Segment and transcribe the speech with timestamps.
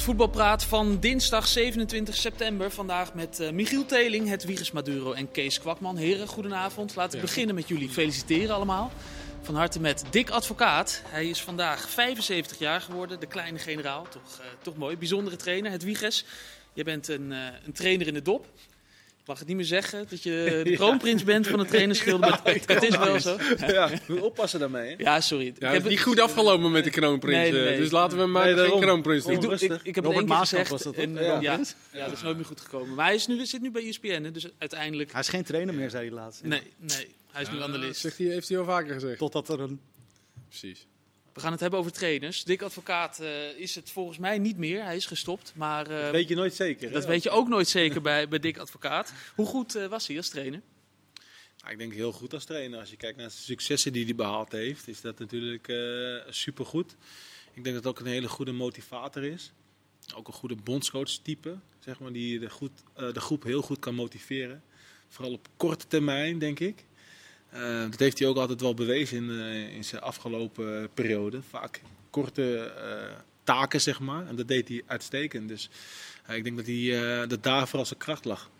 [0.00, 2.70] het voetbalpraat van dinsdag 27 september.
[2.70, 5.96] Vandaag met uh, Michiel Teling, Hedwiges Maduro en Kees Kwakman.
[5.96, 6.96] Heren, goedenavond.
[6.96, 8.90] Laten we beginnen met jullie feliciteren allemaal.
[9.42, 11.02] Van harte met Dick Advocaat.
[11.06, 14.06] Hij is vandaag 75 jaar geworden, de kleine generaal.
[14.10, 16.24] Toch, uh, toch mooi, bijzondere trainer, Hedwiges.
[16.72, 18.46] Je bent een, uh, een trainer in de dop
[19.26, 22.28] mag het niet meer zeggen dat je de kroonprins bent van het trainerschilder.
[22.28, 23.36] Ja, het, het, is wel zo.
[23.66, 24.94] Ja, moet oppassen daarmee.
[24.98, 25.44] Ja, sorry.
[25.44, 27.36] Ja, ik heb het niet goed afgelopen met de kroonprins.
[27.36, 27.78] Nee, nee, nee.
[27.78, 29.32] Dus laten we maar nee, geen kroonprins doen.
[29.32, 30.70] Ik, doe, ik, ik heb Robert het gezegd.
[30.70, 31.40] Was dat en, ja.
[31.40, 31.60] Ja,
[31.92, 32.94] ja, dat is nooit meer goed gekomen.
[32.94, 35.12] Maar hij is nu, zit nu bij ESPN, dus uiteindelijk...
[35.12, 36.42] Hij is geen trainer meer, zei hij laatst.
[36.42, 37.14] Nee, nee.
[37.30, 38.00] Hij is nu analist.
[38.00, 39.18] Zegt hij, heeft hij al vaker gezegd.
[39.18, 39.80] Totdat er een...
[40.48, 40.86] Precies.
[41.40, 42.44] We gaan het hebben over trainers.
[42.44, 44.84] Dick Advocaat uh, is het volgens mij niet meer.
[44.84, 45.52] Hij is gestopt.
[45.56, 46.92] Maar, uh, dat weet je nooit zeker.
[46.92, 49.12] Dat weet je ook nooit zeker bij, bij Dick Advocaat.
[49.34, 50.60] Hoe goed uh, was hij als trainer?
[51.58, 52.80] Nou, ik denk heel goed als trainer.
[52.80, 55.72] Als je kijkt naar de successen die hij behaald heeft, is dat natuurlijk
[56.28, 56.96] supergoed.
[57.54, 59.52] Ik denk dat het ook een hele goede motivator is.
[60.14, 63.94] Ook een goede bondscoach type, zeg maar, die de, goed, de groep heel goed kan
[63.94, 64.62] motiveren.
[65.08, 66.84] Vooral op korte termijn, denk ik.
[67.54, 71.40] Uh, dat heeft hij ook altijd wel bewezen in, uh, in zijn afgelopen periode.
[71.48, 74.26] Vaak korte uh, taken, zeg maar.
[74.26, 75.48] En dat deed hij uitstekend.
[75.48, 75.70] Dus
[76.28, 78.50] ik denk dat, hij, dat daar vooral zijn kracht lag.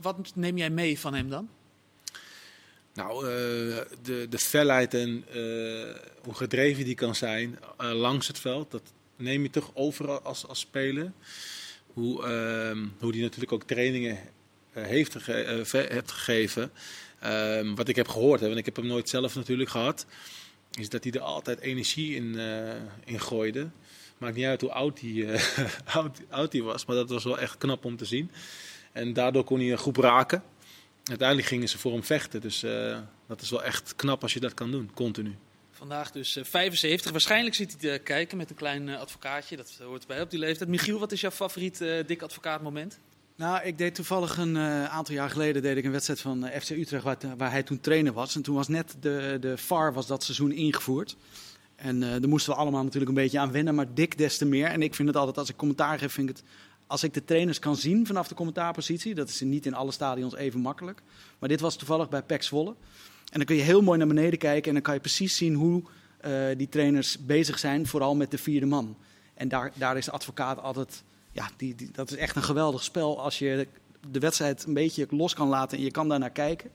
[0.00, 1.48] Wat neem jij mee van hem dan?
[2.94, 3.24] Nou,
[4.02, 5.24] de, de felheid en
[6.22, 8.82] hoe gedreven die kan zijn langs het veld, dat
[9.16, 11.12] neem je toch over als, als speler.
[11.86, 14.18] Hoe, ehm, hoe die natuurlijk ook trainingen
[14.72, 16.70] heeft, gege heeft gegeven.
[17.24, 20.06] Um, wat ik heb gehoord, hè, want ik heb hem nooit zelf natuurlijk gehad,
[20.78, 23.68] is dat hij er altijd energie in, uh, in gooide.
[24.18, 25.42] Maakt niet uit hoe oud hij, uh,
[25.96, 28.30] oud, oud hij was, maar dat was wel echt knap om te zien.
[28.92, 30.42] En daardoor kon hij een groep raken.
[31.04, 34.40] Uiteindelijk gingen ze voor hem vechten, dus uh, dat is wel echt knap als je
[34.40, 35.36] dat kan doen, continu.
[35.70, 37.10] Vandaag dus 75.
[37.10, 39.56] Waarschijnlijk zit hij te kijken met een klein advocaatje.
[39.56, 40.70] Dat hoort erbij op die leeftijd.
[40.70, 42.98] Michiel, wat is jouw favoriet dik advocaat moment?
[43.38, 46.56] Nou, ik deed toevallig een uh, aantal jaar geleden deed ik een wedstrijd van uh,
[46.60, 48.34] FC Utrecht waar, waar, hij toen trainer was.
[48.34, 51.16] En toen was net de, de VAR was dat seizoen ingevoerd.
[51.76, 54.66] En daar moesten we allemaal natuurlijk een beetje aan wennen, maar dik des te meer.
[54.66, 56.44] En ik vind het altijd, als ik commentaar geef, vind ik het...
[56.86, 60.34] Als ik de trainers kan zien vanaf de commentaarpositie, dat is niet in alle stadions
[60.34, 61.02] even makkelijk.
[61.38, 62.70] Maar dit was toevallig bij PEC Zwolle.
[63.32, 65.54] En dan kun je heel mooi naar beneden kijken en dan kan je precies zien
[65.54, 65.82] hoe
[66.56, 68.96] die trainers bezig zijn, vooral met de vierde man.
[69.34, 71.02] En daar, daar is de advocaat altijd
[71.32, 73.66] ja, die, die, dat is echt een geweldig spel als je
[74.10, 76.70] de wedstrijd een beetje los kan laten en je kan daar naar kijken.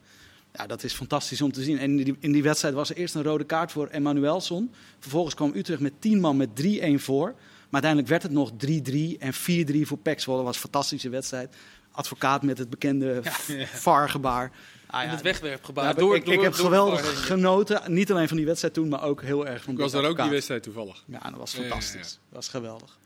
[0.53, 1.80] Ja, dat is fantastisch om te zien.
[1.80, 4.74] En in die, in die wedstrijd was er eerst een rode kaart voor Emmanuelson.
[5.00, 7.34] Vervolgens kwam Utrecht met 10 man met 3-1 voor.
[7.69, 11.56] Maar uiteindelijk werd het nog 3-3 en 4-3 voor Pek Dat was een fantastische wedstrijd.
[11.91, 13.66] Advocaat met het bekende ja.
[13.66, 14.52] VAR-gebaar.
[14.88, 15.85] Ah, ja, het wegwerpgebaar.
[15.85, 17.94] Ja, door, ik, door, ik heb geweldig genoten.
[17.94, 20.22] Niet alleen van die wedstrijd toen, maar ook heel erg van Ik was daar ook
[20.22, 21.03] die wedstrijd toevallig.
[21.08, 22.09] Ja, dat was fantastisch.
[22.09, 22.97] Dat was geweldig.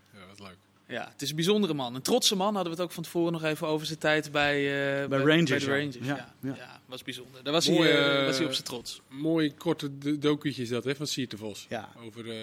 [0.87, 1.95] Ja, het is een bijzondere man.
[1.95, 4.57] Een trotse man hadden we het ook van tevoren nog even over zijn tijd bij,
[5.01, 5.49] uh, bij, Rangers.
[5.49, 5.95] Bij de Rangers.
[5.95, 6.35] Ja, ja.
[6.41, 6.55] ja.
[6.55, 7.43] ja was bijzonder.
[7.43, 9.01] Daar was, hij, uh, was hij op zijn trots.
[9.07, 11.65] Mooi korte docuutje is dat hè, van Sierte Vos.
[11.69, 11.89] Ja.
[12.05, 12.33] Over uh,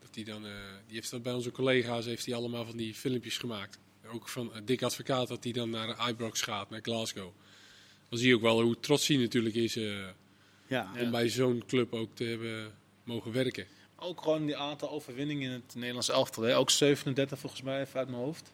[0.00, 0.42] dat hij dan,
[0.86, 3.78] die heeft dat bij onze collega's heeft hij allemaal van die filmpjes gemaakt.
[4.12, 7.30] Ook van Dick Advocaat dat hij dan naar Ibrox gaat, naar Glasgow.
[8.08, 9.78] Dan zie je ook wel hoe trots hij natuurlijk is
[10.66, 10.90] ja.
[11.00, 12.72] om bij zo'n club ook te hebben
[13.04, 13.66] mogen werken.
[14.00, 16.42] Ook gewoon die aantal overwinningen in het Nederlands elftal.
[16.42, 16.56] Hè?
[16.56, 18.52] Ook 37 volgens mij, even uit mijn hoofd.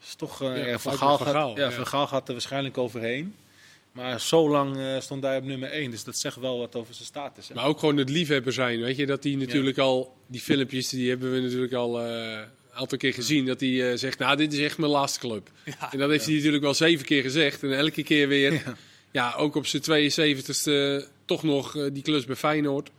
[0.00, 3.34] Dus toch, uh, ja, Van, Gaal gaat, Gaal, ja, Van Gaal gaat er waarschijnlijk overheen.
[3.92, 5.90] Maar zo lang uh, stond hij op nummer 1.
[5.90, 7.48] Dus dat zegt wel wat over zijn status.
[7.48, 7.54] Hè?
[7.54, 8.80] Maar ook gewoon het liefhebber zijn.
[8.80, 12.46] Weet je, dat hij natuurlijk al, die filmpjes, die hebben we natuurlijk al uh, een
[12.72, 13.46] aantal keer gezien.
[13.46, 15.50] Dat hij uh, zegt, nou dit is echt mijn laatste club.
[15.64, 17.62] Ja, en dat heeft hij natuurlijk wel zeven keer gezegd.
[17.62, 18.76] En elke keer weer,
[19.10, 22.90] ja, ook op zijn 72ste, toch nog die klus bij Feyenoord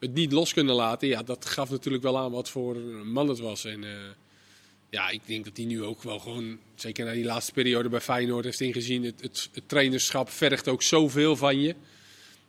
[0.00, 3.38] het niet los kunnen laten, ja, dat gaf natuurlijk wel aan wat voor man het
[3.38, 3.64] was.
[3.64, 3.90] En uh,
[4.90, 8.00] ja, ik denk dat hij nu ook wel gewoon, zeker na die laatste periode bij
[8.00, 9.04] Feyenoord, heeft ingezien.
[9.04, 11.74] Het, het, trainerschap vergt ook zoveel van je.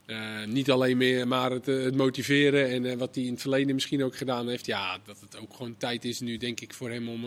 [0.05, 4.03] Uh, niet alleen meer, maar het, het motiveren en wat hij in het verleden misschien
[4.03, 4.65] ook gedaan heeft.
[4.65, 7.25] Ja, dat het ook gewoon tijd is nu, denk ik, voor hem om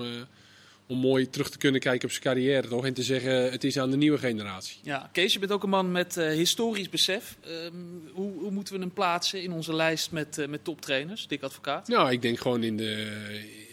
[0.86, 2.86] om mooi terug te kunnen kijken op zijn carrière toch?
[2.86, 4.78] En te zeggen, het is aan de nieuwe generatie.
[4.82, 7.36] Ja, Kees, je bent ook een man met uh, historisch besef.
[7.48, 11.42] Um, hoe, hoe, moeten we hem plaatsen in onze lijst met, uh, met toptrainers, Dick
[11.42, 11.88] Advocaat?
[11.88, 13.12] Nou, ik denk gewoon in, de,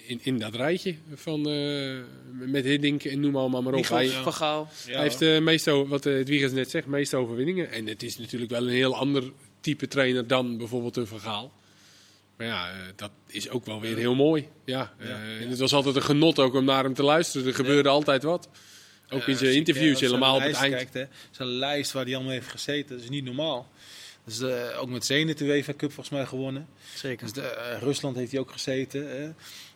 [0.07, 1.97] in, in dat rijtje van uh,
[2.31, 3.87] met Hiddink en noem allemaal maar op.
[3.87, 4.69] Hij, van Gaal.
[4.85, 7.71] Ja, hij heeft de meeste, wat het Wiegers net zegt, meeste overwinningen.
[7.71, 9.31] En het is natuurlijk wel een heel ander
[9.61, 11.51] type trainer dan bijvoorbeeld een Van Gaal.
[12.41, 14.47] Maar ja, uh, dat is ook wel weer heel mooi.
[14.65, 17.47] Ja, uh, en het was altijd een genot ook om naar hem te luisteren.
[17.47, 18.49] Er gebeurde altijd wat.
[19.09, 20.75] Ook in zijn interviews, helemaal op het eind.
[20.75, 23.69] Kijkt, hè, zijn lijst waar hij allemaal heeft gezeten, dat is niet normaal.
[24.25, 26.67] Dus uh, ook met Zenit de UEFA Cup volgens mij gewonnen.
[26.95, 27.25] Zeker.
[27.25, 29.07] Dus de, Rusland heeft hij ook gezeten.
[29.09, 29.31] Hè.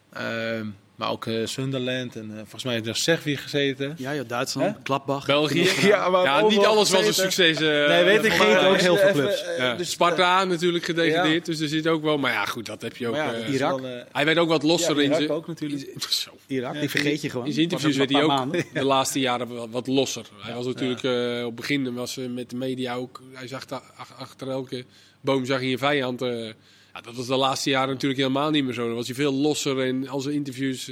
[0.10, 3.94] Ehm, Maar ook eh, Sunderland en eh, volgens mij heeft er Servië gezeten.
[3.98, 4.82] Ja, ja Duitsland, Hè?
[4.84, 5.26] Gladbach.
[5.26, 5.70] België.
[5.88, 7.58] Ja, maar Ja, niet alles was een succes.
[7.62, 9.44] eh, Nee, weet ik maar ook heel veel even, clubs.
[9.58, 11.52] ja, dus- Sparta natuurlijk gedegradeerd, Ja.
[11.52, 12.18] dus er zit ook wel.
[12.18, 13.16] Maar ja, goed, dat heb je ook.
[13.16, 13.80] Eh, Irak.
[13.80, 15.30] wel, eh, hij werd ook wat losser ja, in Irak zijn.
[15.32, 15.94] ook natuurlijk.
[16.10, 16.32] Zo.
[16.48, 17.46] Irak, Ja, die vergeet je gewoon.
[17.46, 18.64] In zijn interviews werd hij ook maanden.
[18.74, 20.26] de laatste jaren wat, wat losser.
[20.42, 23.22] Hij was natuurlijk eh, op het begin was met de media ook.
[23.34, 23.66] Hij zag
[24.18, 24.86] achter elke
[25.22, 26.22] boom zag hij een vijand.
[26.96, 28.86] Ja, dat was de laatste jaren natuurlijk helemaal niet meer zo.
[28.86, 30.92] Dan was hij veel losser en al zijn interviews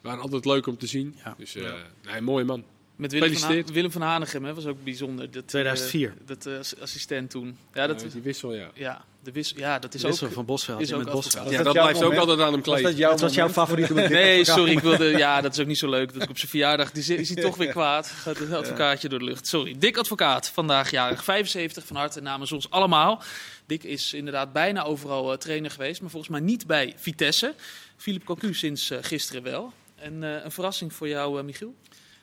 [0.00, 1.16] waren altijd leuk om te zien.
[1.24, 1.34] Ja.
[1.38, 1.72] Dus eh
[2.04, 2.64] nee, mooie man.
[2.98, 3.54] Met Willem van.
[3.56, 5.30] Ha- Willem van Hanegem hè, was ook bijzonder.
[5.30, 6.14] Dat, eh, 2004.
[6.26, 7.58] dat eh, ass- assistent toen.
[7.74, 8.70] Ja, dat, Ja, die wissel, ja.
[8.74, 10.32] ja, de wis, ja, dat is Wissel ook...
[10.32, 10.80] van Bosveld.
[10.80, 11.50] is ook het Bosveld.
[11.50, 12.96] Ja, dat dat blijft ook altijd aan hem Was dat kleven.
[12.98, 14.12] jouw Wat was jouw favoriete moment?
[14.22, 15.04] Nee, sorry, ik wilde.
[15.04, 16.90] Ja, dat is ook niet zo leuk dat ik op zijn verjaardag.
[16.92, 18.06] Die is hij toch weer kwaad.
[18.08, 19.46] Gaat het advocaatje door de lucht.
[19.46, 19.74] Sorry.
[19.78, 23.22] Dick Advocaat, vandaag jarig 75 van harte namens ons allemaal.
[23.66, 27.54] Dick is inderdaad bijna overal eh, trainer geweest, maar volgens mij niet bij Vitesse.
[27.96, 29.72] Philippe Cocu sinds eh, gisteren wel.
[29.94, 31.74] En eh, een verrassing voor jou, eh, Michiel?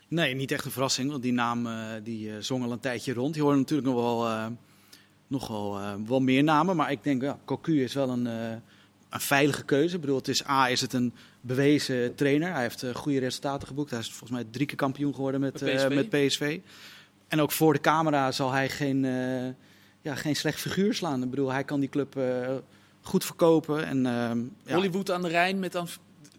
[0.07, 3.13] Nee, niet echt een verrassing, want die naam eh, die, eh, zong al een tijdje
[3.13, 3.35] rond.
[3.35, 4.45] Je hoorde natuurlijk nog wel, eh,
[5.27, 8.61] nog wel, wel meer namen, maar ik denk, ja, Cocu is wel een, een
[9.09, 9.95] veilige keuze.
[9.95, 12.51] Ik bedoel, het is A, is het een bewezen trainer.
[12.53, 13.89] Hij heeft goede resultaten geboekt.
[13.89, 15.93] Hij is volgens mij drie keer kampioen geworden met, Met PSV.
[15.93, 16.59] met PSV.
[17.27, 19.03] En ook voor de camera zal hij geen,
[20.01, 21.23] ja, geen slecht figuur slaan.
[21.23, 22.19] Ik bedoel, hij kan die club
[23.01, 23.85] goed verkopen.
[23.85, 24.03] En,
[24.65, 25.87] ja, Hollywood aan de Rijn met dan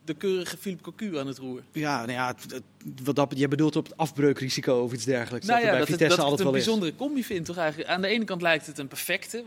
[0.06, 1.62] de keurige Philippe Cocu aan het roer.
[1.72, 2.62] Ja, nou ja, het- het-
[3.04, 5.46] wat dat, je bedoelt op het afbreukrisico of iets dergelijks.
[5.46, 6.64] Nou dat ja, dat, bij het, Vitesse dat het altijd een wel is.
[6.64, 7.90] bijzondere combi vindt toch eigenlijk.
[7.90, 9.44] Aan de ene kant lijkt het een perfecte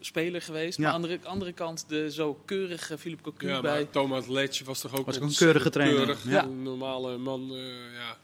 [0.00, 0.78] speler geweest.
[0.78, 3.80] Maar aan de andere, kant de zo keurige Philippe Cocu Ja, bij...
[3.80, 5.96] maar Thomas Letch was toch ook Was ook een keurige trainer.
[5.96, 6.24] keurig.
[6.28, 6.44] Ja.
[6.44, 7.58] Een normale man, eh,
[7.94, 8.16] ja.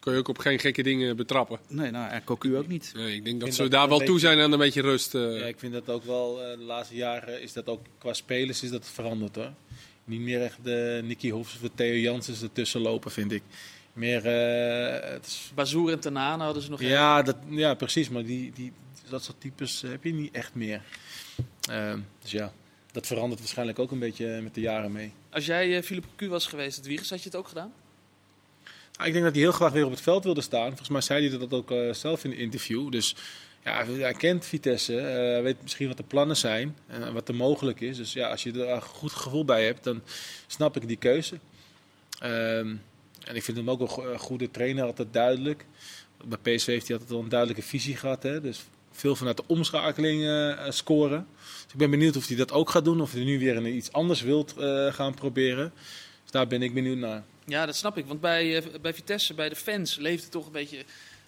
[0.00, 1.58] Kon je ook op geen gekke dingen betrappen.
[1.68, 2.92] Nee, nou, en Cocu ook niet.
[2.96, 4.80] Nee, ik denk dat vind ze dat daar een wel toe zijn aan een beetje
[4.82, 5.14] rust.
[5.14, 5.38] eh.
[5.38, 8.62] Ja, ik vind dat ook wel eh, de laatste jaren is dat ook qua spelers
[8.62, 9.50] is dat veranderd hoor.
[10.04, 13.42] Niet meer echt de Nicky Hofs of de Theo Janssens ertussen lopen, vind ik.
[13.92, 18.24] Meer, eh, het is- Bazoer en Tanane hadden ze nog ja, dat, ja, precies, maar
[18.24, 18.72] die, die,
[19.08, 20.82] dat soort types eh, heb je niet echt meer.
[21.70, 22.52] Ehm, dus ja,
[22.92, 25.12] dat verandert waarschijnlijk ook een beetje met de jaren mee.
[25.30, 27.72] Als jij eh, Philippe Cocu was geweest, het Wiegers, had je het ook gedaan?
[28.96, 30.68] Ah, ik denk dat hij heel graag weer op het veld wilde staan.
[30.68, 32.90] Volgens mij zei hij dat ook eh, zelf in een interview.
[32.90, 33.16] Dus
[33.64, 34.96] ja, hij kent Vitesse.
[34.98, 37.96] eh, Hij weet misschien wat de plannen zijn en wat er mogelijk is.
[37.96, 40.02] Dus ja, als je er een goed gevoel bij hebt, dan
[40.46, 41.38] snap ik die keuze.
[42.20, 42.74] Ehm,
[43.24, 45.64] en ik vind hem ook een go- een goede trainer, altijd duidelijk.
[46.24, 48.22] Bij PSV heeft hij altijd wel een duidelijke visie gehad.
[48.22, 48.40] Hè?
[48.40, 51.26] Dus veel vanuit de omschakeling eh, eh, scoren.
[51.64, 53.00] Dus ik ben benieuwd of hij dat ook gaat doen.
[53.00, 55.72] Of hij nu weer iets anders wilt eh, gaan proberen.
[56.22, 57.22] Dus daar ben ik benieuwd naar.
[57.46, 58.06] Ja, dat snap ik.
[58.06, 60.84] Want bij, eh, bij Vitesse, bij de fans, leefde toch een beetje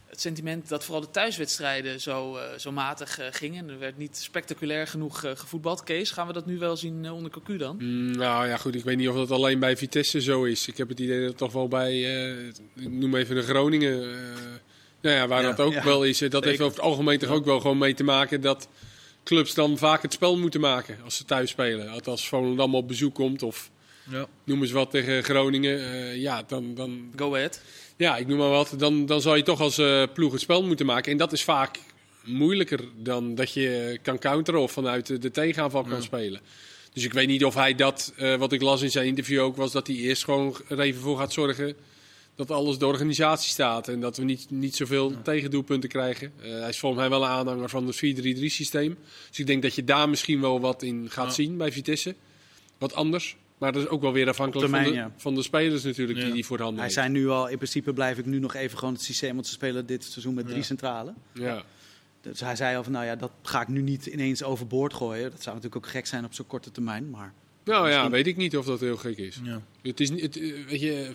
[0.07, 3.69] het sentiment dat vooral de thuiswedstrijden zo, eh, zo matig eh, gingen.
[3.69, 5.83] Er werd niet spectaculair genoeg eh, gevoetbald.
[5.83, 7.77] Kees, gaan we dat nu wel zien onder Cocu dan?
[7.79, 8.75] Mm, nou ja, goed.
[8.75, 10.69] Ik weet niet of dat alleen bij Vitesse zo is.
[10.69, 14.03] Ik heb het idee dat het toch wel bij, eh, ik noem even de Groningen,
[14.03, 14.19] eh,
[15.01, 15.85] nou ja, waar Ja, dat ook ja.
[15.85, 16.19] wel is.
[16.19, 18.69] Dat heeft over het algemeen toch ook wel gewoon mee te maken dat
[19.25, 21.89] clubs dan vaak het spel moeten maken als ze thuis spelen.
[21.89, 23.71] Althans, Volendam op bezoek komt of
[24.11, 24.27] Ja.
[24.45, 25.79] noem eens wat tegen Groningen.
[25.79, 27.61] eh, ja, dan, dan, Go ahead.
[27.97, 28.75] ja, ik noem maar wat.
[28.79, 31.13] Dan, dan zal je toch als eh, ploeg het spel moeten maken.
[31.13, 31.79] En dat is vaak
[32.25, 36.01] moeilijker dan dat je kan counteren of vanuit de, tegenaanval kan Ja.
[36.01, 36.41] spelen.
[36.93, 39.57] Dus ik weet niet of hij dat, eh, wat ik las in zijn interview ook,
[39.57, 41.77] was dat hij eerst gewoon er even voor gaat zorgen
[42.35, 43.89] dat alles de organisatie staat.
[43.89, 46.33] En dat we niet, niet zoveel tegendoelpunten krijgen.
[46.43, 48.97] Eh, hij is volgens mij wel een aanhanger van het 4-3-3 systeem.
[49.29, 51.33] Dus ik denk dat je daar misschien wel wat in gaat Ja.
[51.33, 52.15] zien bij Vitesse.
[52.79, 53.37] Wat anders.
[53.59, 55.13] Maar dat is ook wel weer afhankelijk termijn, van, de, ja.
[55.17, 56.25] van de spelers natuurlijk Ja.
[56.25, 58.55] die die voor de hand Hij zei nu al, in principe blijf ik nu nog
[58.55, 61.15] even gewoon het systeem, want ze spelen dit seizoen met drie centrale.
[61.33, 61.63] Ja.
[62.21, 65.31] Dus hij zei al van, nou ja, dat ga ik nu niet ineens overboord gooien.
[65.31, 67.33] Dat zou natuurlijk ook gek zijn op zo'n korte termijn, maar...
[67.65, 69.39] Nou ja, Misschien- weet ik niet of dat heel gek is.
[69.45, 69.63] Ja.
[69.83, 71.11] Het is niet, het, eh, weet je,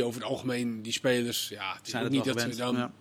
[0.00, 2.58] 4-3 over het algemeen, die spelers, ja, het is Zijn ook het niet dat ze
[2.60, 2.74] dan...
[2.76, 2.92] Ja.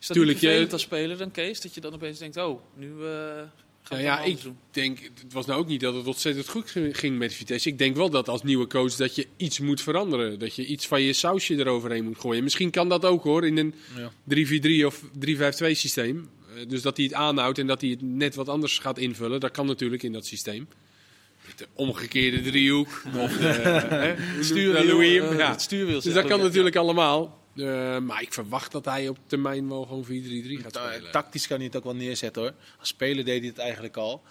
[0.00, 1.60] Is dat Tuurlijk, je- als speler dan, Kees?
[1.60, 3.42] Dat je dan opeens denkt, oh, nu eh
[3.88, 4.56] Nou ja, ik doen.
[4.70, 7.68] denk, het was nou ook niet dat het ontzettend goed ging- met Vitesse.
[7.68, 10.38] Ik denk wel dat als nieuwe coach dat je iets moet veranderen.
[10.38, 12.42] Dat je iets van je sausje eroverheen moet gooien.
[12.42, 14.12] Misschien kan dat ook hoor, in een Ja.
[14.24, 16.28] 3-4-3 of 3-5-2 systeem.
[16.56, 19.40] Eh, Dus dat hij het aanhoudt en dat hij het net wat anders gaat invullen.
[19.40, 20.68] Dat kan natuurlijk in dat systeem.
[21.56, 23.02] De omgekeerde driehoek.
[23.18, 25.58] Of de, hè, hoe noemt Stuurwiel, eh, Ja.
[25.58, 27.42] stuurwiel Dus dat kan natuurlijk allemaal.
[27.56, 30.08] Eh, maar ik verwacht dat hij op termijn wel gewoon 4-3-3
[30.62, 31.10] gaat Ta- spelen.
[31.12, 32.52] Tactisch kan hij het ook wel neerzetten hoor.
[32.78, 34.22] Als speler deed hij het eigenlijk al.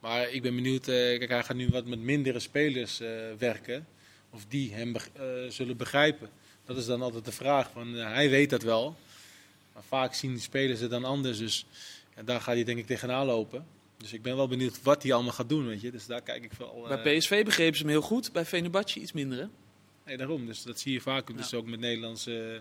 [0.00, 3.86] Maar ik ben benieuwd, eh, kijk, hij gaat nu wat met mindere spelers eh, werken.
[4.30, 6.28] Of die hem eh, zullen begrijpen.
[6.64, 7.70] Dat is dan altijd de vraag.
[7.72, 8.96] Van, eh, hij weet dat wel.
[9.74, 11.38] Maar vaak zien die spelers het dan anders.
[11.38, 11.66] Dus
[12.16, 13.66] ja, daar gaat hij denk ik tegenaan lopen.
[13.98, 15.66] Dus ik ben wel benieuwd wat hij allemaal gaat doen.
[15.66, 15.90] Weet je.
[15.90, 16.88] Dus daar kijk ik wel.
[16.90, 19.38] eh, Bij PSV begrepen ze hem heel goed, bij Fenerbahce iets minder.
[19.38, 19.46] Hè?
[20.06, 20.46] Nee, daarom.
[20.46, 22.60] Dus dat zie je vaak dus ook met Nederlandse eh,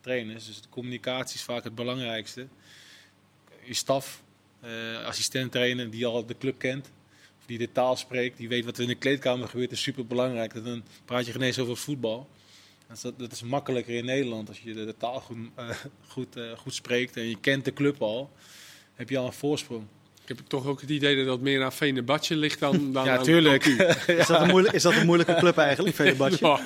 [0.00, 0.46] trainers.
[0.46, 2.46] Dus de communicatie is vaak het belangrijkste.
[3.64, 4.22] Je staf,
[4.64, 6.90] uh, assistent trainer die al de club kent,
[7.38, 10.06] of die de taal spreekt, die weet wat er in de kleedkamer gebeurt, is super
[10.06, 10.64] belangrijk.
[10.64, 12.28] Dan praat je geen eens over voetbal.
[13.02, 15.70] Dat, dat is makkelijker in Nederland als je de, taal goed, uh,
[16.08, 18.30] goed, goed spreekt en je kent de club al,
[18.94, 19.86] heb je al een voorsprong.
[20.22, 23.18] Ik heb toch ook het idee dat dat meer aan Venebadje ligt dan, dan ja,
[23.18, 23.64] tuurlijk.
[24.06, 26.46] is, dat een moeilijk, is dat een moeilijke club eigenlijk, Venebadje?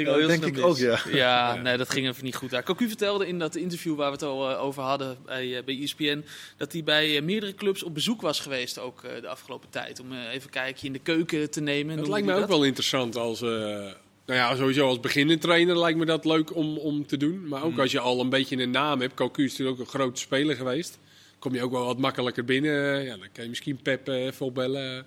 [0.00, 0.04] Ja.
[0.06, 1.00] ging dat denk ik ook, ja.
[1.12, 1.54] ja.
[1.54, 2.62] nee, dat ging even niet goed daar.
[2.62, 5.80] Cocu vertelde in dat interview waar we het al uh, over hadden bij, uh, bij
[5.82, 6.24] ESPN...
[6.56, 10.00] dat hij bij uh, meerdere clubs op bezoek was geweest ook de afgelopen tijd.
[10.00, 11.96] Om even een kijkje in de keuken te nemen.
[11.96, 13.40] Dat lijkt me ook wel interessant als...
[13.40, 13.94] Nou
[14.26, 17.48] ja, sowieso als beginnende trainer lijkt me dat leuk om, om te doen.
[17.48, 17.80] Maar ook mm.
[17.80, 19.14] als je al een beetje een naam hebt.
[19.14, 20.98] Cocu is natuurlijk ook een grote speler geweest
[21.40, 23.04] kom je ook wel wat makkelijker binnen.
[23.04, 25.06] Ja, dan kan je misschien Pep uh, even opbellen.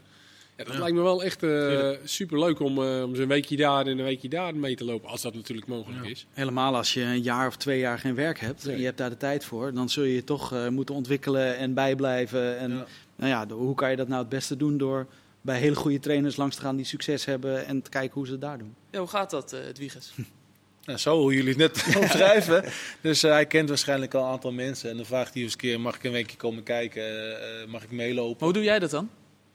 [0.57, 3.87] Ja, dat lijkt me wel echt uh, super leuk om, uh, om een weekje daar
[3.87, 5.09] en een weekje daar mee te lopen.
[5.09, 6.25] Als dat natuurlijk mogelijk is.
[6.33, 9.09] Helemaal als je een jaar of twee jaar geen werk hebt en je hebt daar
[9.09, 9.73] de tijd voor.
[9.73, 12.57] Dan zul je je toch uh, moeten ontwikkelen en bijblijven.
[12.57, 12.69] En
[13.15, 15.07] nou ja, hoe kan je dat nou het beste doen door
[15.41, 17.65] bij hele goede trainers langs te gaan die succes hebben.
[17.65, 18.75] En te kijken hoe ze het daar doen.
[18.91, 20.13] Ja, hoe gaat dat, uh, Edwiges?
[20.85, 22.63] Nou, zo hoe jullie het net omschrijven.
[23.01, 24.89] dus uh, hij kent waarschijnlijk al een aantal mensen.
[24.89, 27.03] En dan vraagt hij eens een keer, mag ik een weekje komen kijken?
[27.03, 28.31] Uh, mag ik meelopen?
[28.31, 29.09] Maar hoe doe jij dat dan?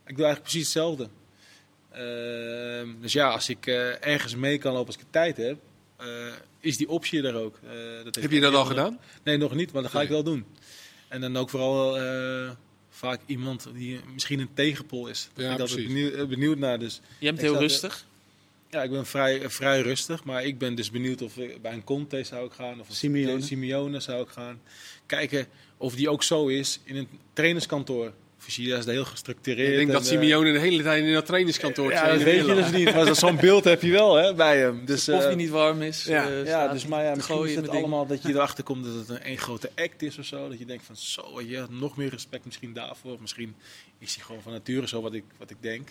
[0.06, 1.08] Ik doe eigenlijk precies hetzelfde.
[1.92, 3.66] Uh, dus ja, als ik
[4.00, 5.58] ergens mee kan lopen als ik tijd heb,
[6.60, 7.58] is die optie er ook.
[8.04, 8.98] dat heb je dat al gedaan?
[9.22, 10.06] Nee, nog niet, maar dat ga nee.
[10.06, 10.44] ik wel doen.
[11.08, 11.98] En dan ook vooral
[12.90, 15.28] vaak iemand die misschien een tegenpol is.
[15.34, 16.78] Daar ja, ben ik altijd benieuwd, benieuwd, naar.
[16.78, 18.06] Dus je bent heel rustig?
[18.70, 21.84] Ja, ik ben vrij, vrij rustig, maar ik ben dus benieuwd of ik bij een
[21.84, 23.42] Conte zou ik gaan of een Simeone.
[23.42, 24.60] Simeone zou ik gaan.
[25.06, 25.46] Kijken
[25.76, 28.12] of die ook zo is in een trainerskantoor.
[28.38, 29.70] Visita is heel gestructureerd.
[29.70, 32.70] Ik denk dat Simeone de hele tijd in dat trainingskantoor Ja, dat weet je dus
[32.70, 32.94] niet.
[32.94, 34.84] Maar zo'n beeld heb je wel hè, bij hem.
[34.84, 36.04] Dus, of die niet warm is.
[36.04, 38.94] Ja, uh, ja dus maar ja, misschien is het allemaal dat je erachter komt dat
[38.94, 40.48] het een één grote act is of zo.
[40.48, 43.16] Dat je denkt van zo, je hebt nog meer respect misschien daarvoor.
[43.20, 43.54] Misschien
[43.98, 45.88] is hij gewoon van nature zo wat ik, wat ik denk.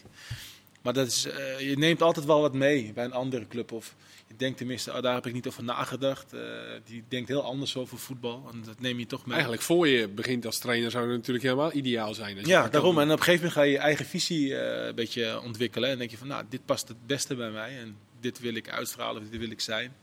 [0.88, 3.72] Maar dat is, uh, je neemt altijd wel wat mee bij een andere club.
[3.72, 3.96] Of
[4.28, 6.34] je denkt tenminste, oh, daar heb ik niet over nagedacht.
[6.34, 6.42] Uh,
[6.86, 8.50] die denkt heel anders over voetbal.
[8.54, 9.34] En dat neem je toch mee.
[9.34, 12.46] Eigenlijk voor je begint als trainer zou het natuurlijk helemaal ideaal zijn.
[12.46, 13.00] Ja, daarom.
[13.00, 15.90] En op een gegeven moment ga je je eigen visie uh, een beetje ontwikkelen.
[15.90, 17.80] En denk je van, nou, dit past het beste bij mij.
[17.80, 19.96] En dit wil ik uitstralen, of dit wil ik zijn.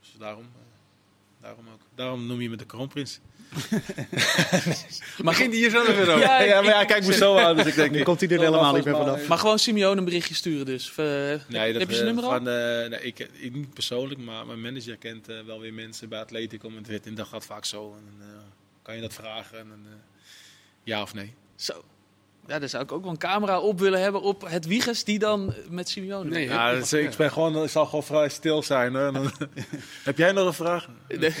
[0.00, 0.46] Dus daarom,
[1.40, 1.80] daarom ook.
[1.94, 3.20] Daarom noem je me de kroonprins.
[5.24, 6.18] maar ging die hier zelf weer over?
[6.18, 7.56] Ja, ja, maar ja, kijk me zo aan.
[7.56, 9.28] Dus ik denk, nu komt hij er helemaal niet meer vanaf.
[9.28, 10.92] Maar gewoon Simeone een berichtje sturen dus.
[10.96, 11.06] Uh,
[11.48, 12.30] nee, dat, heb je zijn nummer al?
[12.30, 16.08] Van, uh, nee, ik, ik, niet persoonlijk, maar mijn manager kent uh, wel weer mensen
[16.08, 17.06] bij Atletico Madrid.
[17.06, 17.94] En dat gaat vaak zo.
[17.96, 18.22] En
[18.82, 19.58] kan je dat vragen.
[19.58, 19.86] En,
[20.82, 21.34] ja of nee.
[21.56, 21.84] Zo.
[22.50, 25.18] Ja, daar zou ik ook wel een camera op willen hebben op het Wiegers die
[25.18, 26.30] dan met Simeone.
[26.30, 28.94] Nee, ja, is, ik, ben gewoon, ik zal gewoon vrij stil zijn.
[28.94, 29.12] Hè.
[29.12, 29.32] Dan,
[30.04, 30.88] heb jij nog een vraag?
[31.08, 31.34] Nee.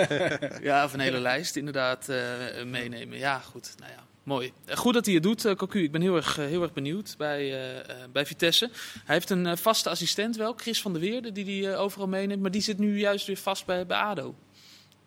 [0.68, 3.18] ja, of een hele lijst inderdaad uh, meenemen.
[3.18, 3.74] Ja, goed.
[3.78, 4.52] Nou ja, mooi.
[4.74, 5.82] Goed dat hij het doet, uh, Cocu.
[5.82, 7.82] Ik ben heel erg, heel erg benieuwd bij, uh,
[8.12, 8.70] bij Vitesse.
[9.04, 12.42] Hij heeft een vaste assistent wel, Chris van der Weerde, die hij overal meeneemt.
[12.42, 14.34] Maar die zit nu juist weer vast bij, bij ADO.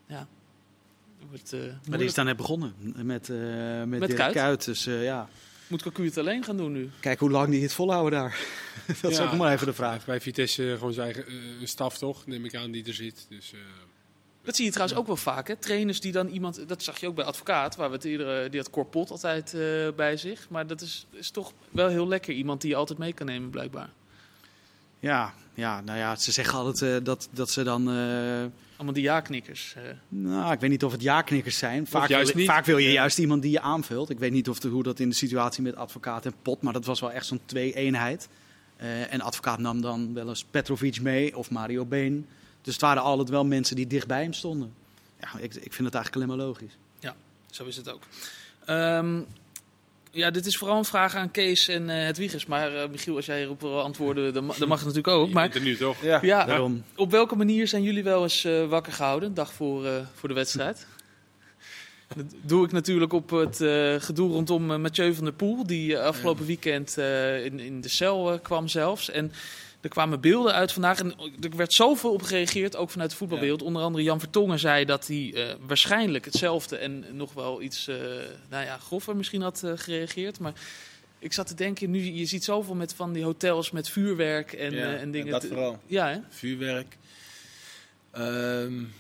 [0.08, 0.28] Ja,
[1.28, 3.38] Wordt, uh, maar die is dan net begonnen met, uh,
[3.84, 4.34] met, met Kuit.
[4.34, 4.66] Kuit.
[4.66, 5.30] Dus uh, ja.
[5.68, 6.90] Moet Cocu het alleen gaan doen nu?
[7.00, 8.40] Kijk hoe lang die het volhouden daar.
[8.88, 10.06] dat ja, is ook maar even de vraag.
[10.06, 13.26] Bij Vitesse gewoon zijn eigen staf toch, neem ik aan, die er zit.
[13.30, 13.54] Dus,
[14.44, 15.48] dat zie je trouwens ook wel vaak.
[15.48, 15.56] Hè?
[15.56, 18.60] Trainers die dan iemand, dat zag je ook bij advocaat, waar we het eerder, die
[18.60, 19.56] had Corpot altijd
[19.96, 20.50] bij zich.
[20.50, 22.34] Maar dat is, is toch wel heel lekker.
[22.34, 23.90] Iemand die je altijd mee kan nemen, blijkbaar.
[25.00, 27.88] Ja, ja, nou ja, ze zeggen altijd dat, dat ze dan
[28.80, 29.76] allemaal die ja-knikkers.
[29.78, 29.84] Uh.
[30.08, 31.88] Nou, ik weet niet of het ja-knikkers zijn.
[31.88, 34.10] Vaak wil, vaak wil, je juist iemand die je aanvult.
[34.10, 36.74] Ik weet niet of de, hoe dat in de situatie met advocaat en pot, maar
[36.74, 38.30] dat was wel echt zo'n twee-eenheid.
[38.82, 42.28] Uh, en advocaat nam dan wel eens Petrovic mee of Mario Been.
[42.62, 44.74] Dus het waren altijd wel mensen die dichtbij hem stonden.
[45.20, 46.78] Ja, ik, ik vind het eigenlijk alleen maar logisch.
[47.00, 47.16] Ja,
[47.52, 48.02] zo is het ook.
[48.70, 49.26] Um,
[50.12, 52.46] ja, dit is vooral een vraag aan Kees en uh, het Wiegers.
[52.46, 55.32] Maar uh, Michiel, als jij hierop wil antwoorden, dan, dan mag het natuurlijk ook.
[55.32, 56.02] Maar, er nu toch?
[56.02, 56.84] Ja, ja daarom.
[56.96, 59.86] Op welke manier zijn jullie wel eens uh, wakker gehouden, dag voor,
[60.16, 60.88] voor de wedstrijd?
[62.16, 63.56] Dat doe ik natuurlijk op het
[64.04, 66.98] gedoe rondom Mathieu van der Poel, die afgelopen weekend
[67.44, 69.10] in, in de cel kwam zelfs.
[69.10, 69.32] En
[69.82, 73.62] er kwamen beelden uit vandaag en er werd zoveel op gereageerd, ook vanuit de voetbalwereld.
[73.62, 77.96] Onder andere Jan Vertongen zei dat hij uh, waarschijnlijk hetzelfde en nog wel iets uh,
[78.50, 80.40] nou ja, grover misschien had uh, gereageerd.
[80.40, 80.54] Maar
[81.20, 84.72] ik zat te denken, nu, je ziet zoveel met van die hotels met vuurwerk en,
[84.72, 85.32] ja, en dingen.
[85.32, 85.80] dat vooral.
[85.86, 86.20] Ja, hè?
[86.30, 86.98] Vuurwerk.
[88.18, 88.94] Um,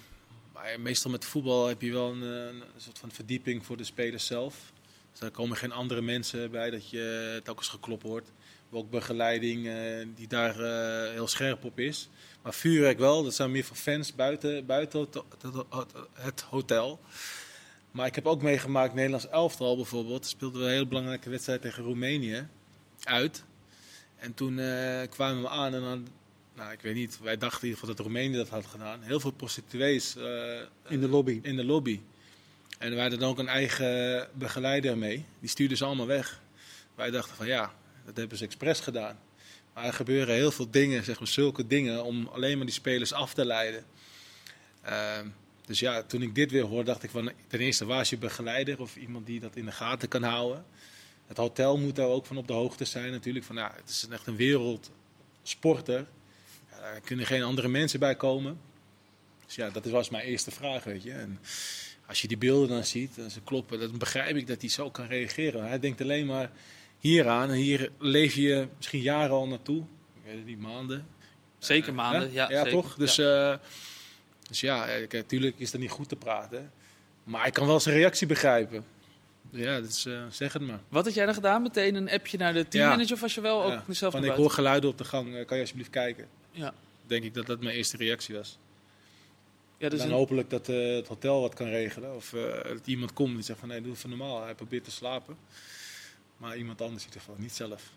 [0.53, 4.25] maar meestal met voetbal heb je wel een, een, soort van verdieping voor de spelers
[4.25, 4.71] zelf.
[5.11, 8.31] Dus daar komen geen andere mensen bij dat je telkens geklopt wordt.
[8.71, 9.73] Ook begeleiding eh,
[10.15, 12.09] die daar eh, heel scherp op is.
[12.41, 15.07] Maar vuurwerk wel, dat zijn meer voor fans buiten, buiten
[16.13, 16.99] het, hotel.
[17.91, 20.25] Maar ik heb ook meegemaakt, Nederlands elftal bijvoorbeeld.
[20.25, 22.47] Speelden we een hele belangrijke wedstrijd tegen Roemenië
[23.03, 23.43] uit.
[24.17, 26.07] En toen eh, kwamen we aan en dan,
[26.55, 29.01] nou ik weet niet, wij dachten in ieder geval dat Roemenië dat had gedaan.
[29.01, 30.15] Heel veel prostituees
[30.87, 31.39] in de lobby.
[31.43, 31.99] In de lobby.
[32.77, 35.25] En wij hadden dan ook een eigen begeleider mee.
[35.39, 36.41] Die stuurde ze allemaal weg.
[36.95, 37.73] Wij dachten van ja,
[38.09, 39.19] dat hebben ze expres gedaan.
[39.73, 43.13] Maar er gebeuren heel veel dingen, zeg maar, zulke dingen, om alleen maar die spelers
[43.13, 43.83] af te leiden.
[44.81, 45.27] Ehm,
[45.65, 48.17] dus ja, toen ik dit weer hoorde, dacht ik van ten eerste, waar is je
[48.17, 50.65] begeleider of iemand die dat in de gaten kan houden?
[51.27, 53.45] Het hotel moet daar ook van op de hoogte zijn natuurlijk.
[53.45, 56.05] Van, ja, het is echt een wereldsporter.
[56.69, 58.59] Ja, daar kunnen geen andere mensen bij komen.
[59.45, 61.11] Dus ja, dat was mijn eerste vraag, weet je.
[61.11, 61.39] En
[62.05, 64.91] als je die beelden dan ziet, en ze kloppen, dan begrijp ik dat hij zo
[64.91, 65.67] kan reageren.
[65.67, 66.51] Hij denkt alleen maar
[66.99, 67.49] hieraan.
[67.49, 69.79] En hier leef je misschien jaren al naartoe.
[69.79, 71.07] Ik weet het niet, maanden.
[71.57, 72.49] Zeker maanden, uh, ja.
[72.49, 72.71] Ja, zeker.
[72.71, 72.95] toch?
[72.95, 73.59] Dus ja, uh,
[74.47, 76.71] dus ja natuurlijk is dat niet goed te praten.
[77.23, 78.85] Maar ik kan wel zijn reactie begrijpen.
[79.51, 80.79] Ja, dus, uh, zeg het maar.
[80.89, 81.61] Wat had jij dan gedaan?
[81.61, 83.13] Meteen een appje naar de teammanager ja.
[83.13, 85.63] of was je wel ook zelf Van, ik hoor geluiden op de gang, kan je
[85.63, 86.27] alsjeblieft kijken?
[86.51, 86.73] Ja.
[87.07, 88.57] Denk ik dat dat mijn eerste reactie was.
[89.77, 90.13] Ja, dus dan een...
[90.13, 92.15] hopelijk dat uh, het hotel wat kan regelen.
[92.15, 94.43] Of uh, dat iemand komt die zegt van nee, doe het van normaal.
[94.43, 95.37] Hij probeert te slapen.
[96.39, 97.91] Maar iemand anders in ieder geval, niet zelf.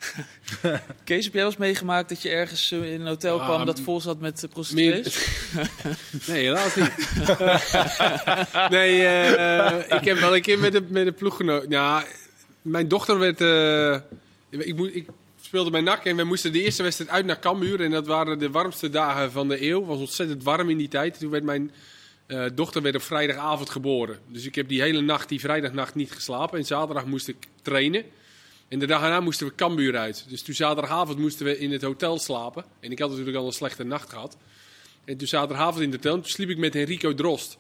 [1.05, 3.81] Kees, heb jij wel eens meegemaakt dat je ergens in een hotel ah, kwam dat
[3.81, 5.29] vol zat met prostituees?
[6.29, 6.93] nee, helaas niet.
[8.77, 11.67] nee, uh, ik heb wel een keer met de, met de ploeggenoot...
[11.69, 12.05] Ja,
[12.63, 13.41] mijn dochter werd...
[14.51, 15.09] ik, moet, ik
[15.41, 17.81] speelde bij NAC en we moesten de eerste wedstrijd uit naar Cambuur.
[17.81, 19.79] En dat waren de warmste dagen van de eeuw.
[19.79, 21.19] Het was ontzettend warm in die tijd.
[21.19, 21.73] Toen werd mijn
[22.27, 24.19] uh, dochter werd op vrijdagavond geboren.
[24.29, 26.59] Dus ik heb die hele nacht, die vrijdagnacht, niet geslapen.
[26.59, 28.05] En zaterdag moest ik trainen.
[28.73, 30.25] En de dag daarna moesten we Cambuur uit.
[30.29, 32.65] Dus toen zaterdagavond moesten we in het hotel slapen.
[32.81, 34.37] En ik had natuurlijk al een slechte nacht gehad.
[35.05, 37.59] En toen zaterdagavond in het hotel, toen sliep ik met Henrico Drost.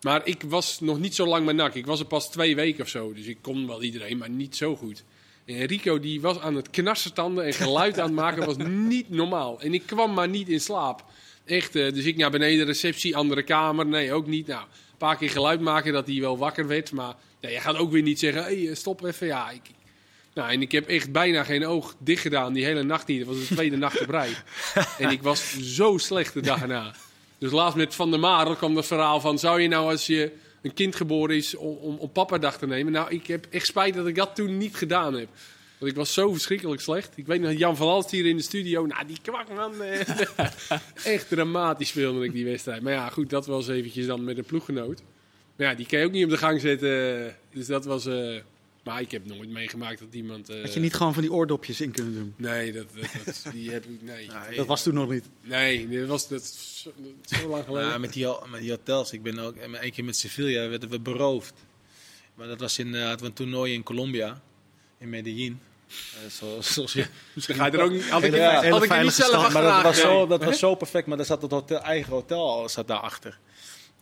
[0.00, 1.74] Maar ik was nog niet zo lang met NAC.
[1.74, 3.12] Ik was er pas twee weken of zo.
[3.12, 5.04] Dus ik kon wel iedereen, maar niet zo goed.
[5.44, 8.56] En Rico die was aan het knarsetanden en geluid aan het maken was
[8.92, 9.60] niet normaal.
[9.60, 11.04] En ik kwam maar niet in slaap.
[11.44, 13.86] Echt, uh, dus ik naar beneden, receptie, andere kamer.
[13.86, 14.46] Nee, ook niet.
[14.46, 16.92] Nou, een paar keer geluid maken dat hij wel wakker werd.
[16.92, 19.26] Maar je gaat ook weer niet zeggen, hey, stop even.
[19.26, 19.62] Ja, ik,
[20.34, 23.18] nou, en ik heb echt bijna geen oog dicht gedaan die hele nacht niet.
[23.18, 24.30] Dat was de tweede nacht op rij.
[24.98, 26.94] En ik was zo slecht de dag erna.
[27.38, 29.38] Dus laatst met Van der Marel kwam dat verhaal van...
[29.38, 32.66] zou je nou als je een kind geboren is om, om, om papa dag te
[32.66, 32.92] nemen.
[32.92, 35.28] Nou, ik heb echt spijt dat ik dat toen niet gedaan heb.
[35.78, 37.12] Want ik was zo verschrikkelijk slecht.
[37.16, 38.86] Ik weet nog, Jan van Alst hier in de studio.
[38.86, 39.82] Nou, die kwak man.
[41.04, 42.82] echt dramatisch speelde ik die wedstrijd.
[42.82, 45.02] Maar ja, goed, dat was eventjes dan met een ploeggenoot.
[45.56, 47.36] Maar ja, die kan je ook niet op de gang zetten.
[47.52, 48.06] Dus dat was...
[48.06, 48.36] Uh,
[48.84, 50.50] maar ik heb nooit meegemaakt dat iemand...
[50.50, 50.62] Uh...
[50.62, 52.34] Had je niet gewoon van die oordopjes in kunnen doen?
[52.36, 54.02] Nee, dat, dat, dat die heb ik...
[54.02, 54.28] Nee.
[54.48, 54.56] nee.
[54.56, 55.24] Dat was toen nog niet?
[55.40, 57.88] Nee, dat was dat, zo, dat zo lang geleden.
[57.88, 59.12] Ja, met, die, met die hotels.
[59.12, 59.54] Ik ben ook...
[59.56, 61.54] Een keer met Sevilla werden we beroofd.
[62.34, 62.86] Maar dat was in...
[62.86, 64.42] Uh, hadden we een toernooi in Colombia.
[64.98, 65.60] In Medellin.
[65.88, 68.08] Uh, zoals, zoals je, Misschien ga je er ook niet...
[68.08, 71.06] Had ik, ja, had ik niet zelf Maar dat was, zo, dat was zo perfect.
[71.06, 73.38] Maar daar zat het hotel, eigen hotel al zat daarachter.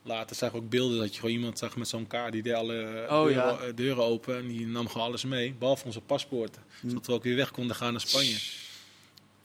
[0.04, 2.32] Later zag ik ook beelden dat je gewoon iemand zag met zo'n kaart.
[2.32, 3.72] Die deed alle oh, deuren, ja.
[3.72, 4.36] deuren, open.
[4.36, 5.54] En die nam gewoon alles mee.
[5.58, 6.62] Behalve onze paspoorten.
[6.80, 6.88] Hm.
[6.88, 8.36] Zodat we ook weer weg konden gaan naar Spanje.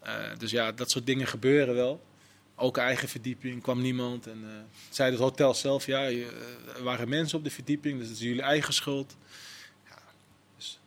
[0.05, 2.01] Uh, dus ja, dat soort dingen gebeuren wel.
[2.55, 4.27] Ook eigen verdieping, kwam niemand.
[4.27, 4.49] En uh,
[4.89, 6.09] zei het hotel zelf, ja,
[6.75, 7.99] er waren mensen op de verdieping.
[7.99, 9.15] Dus dat is jullie eigen schuld.
[9.85, 9.99] Ja,
[10.55, 10.79] dus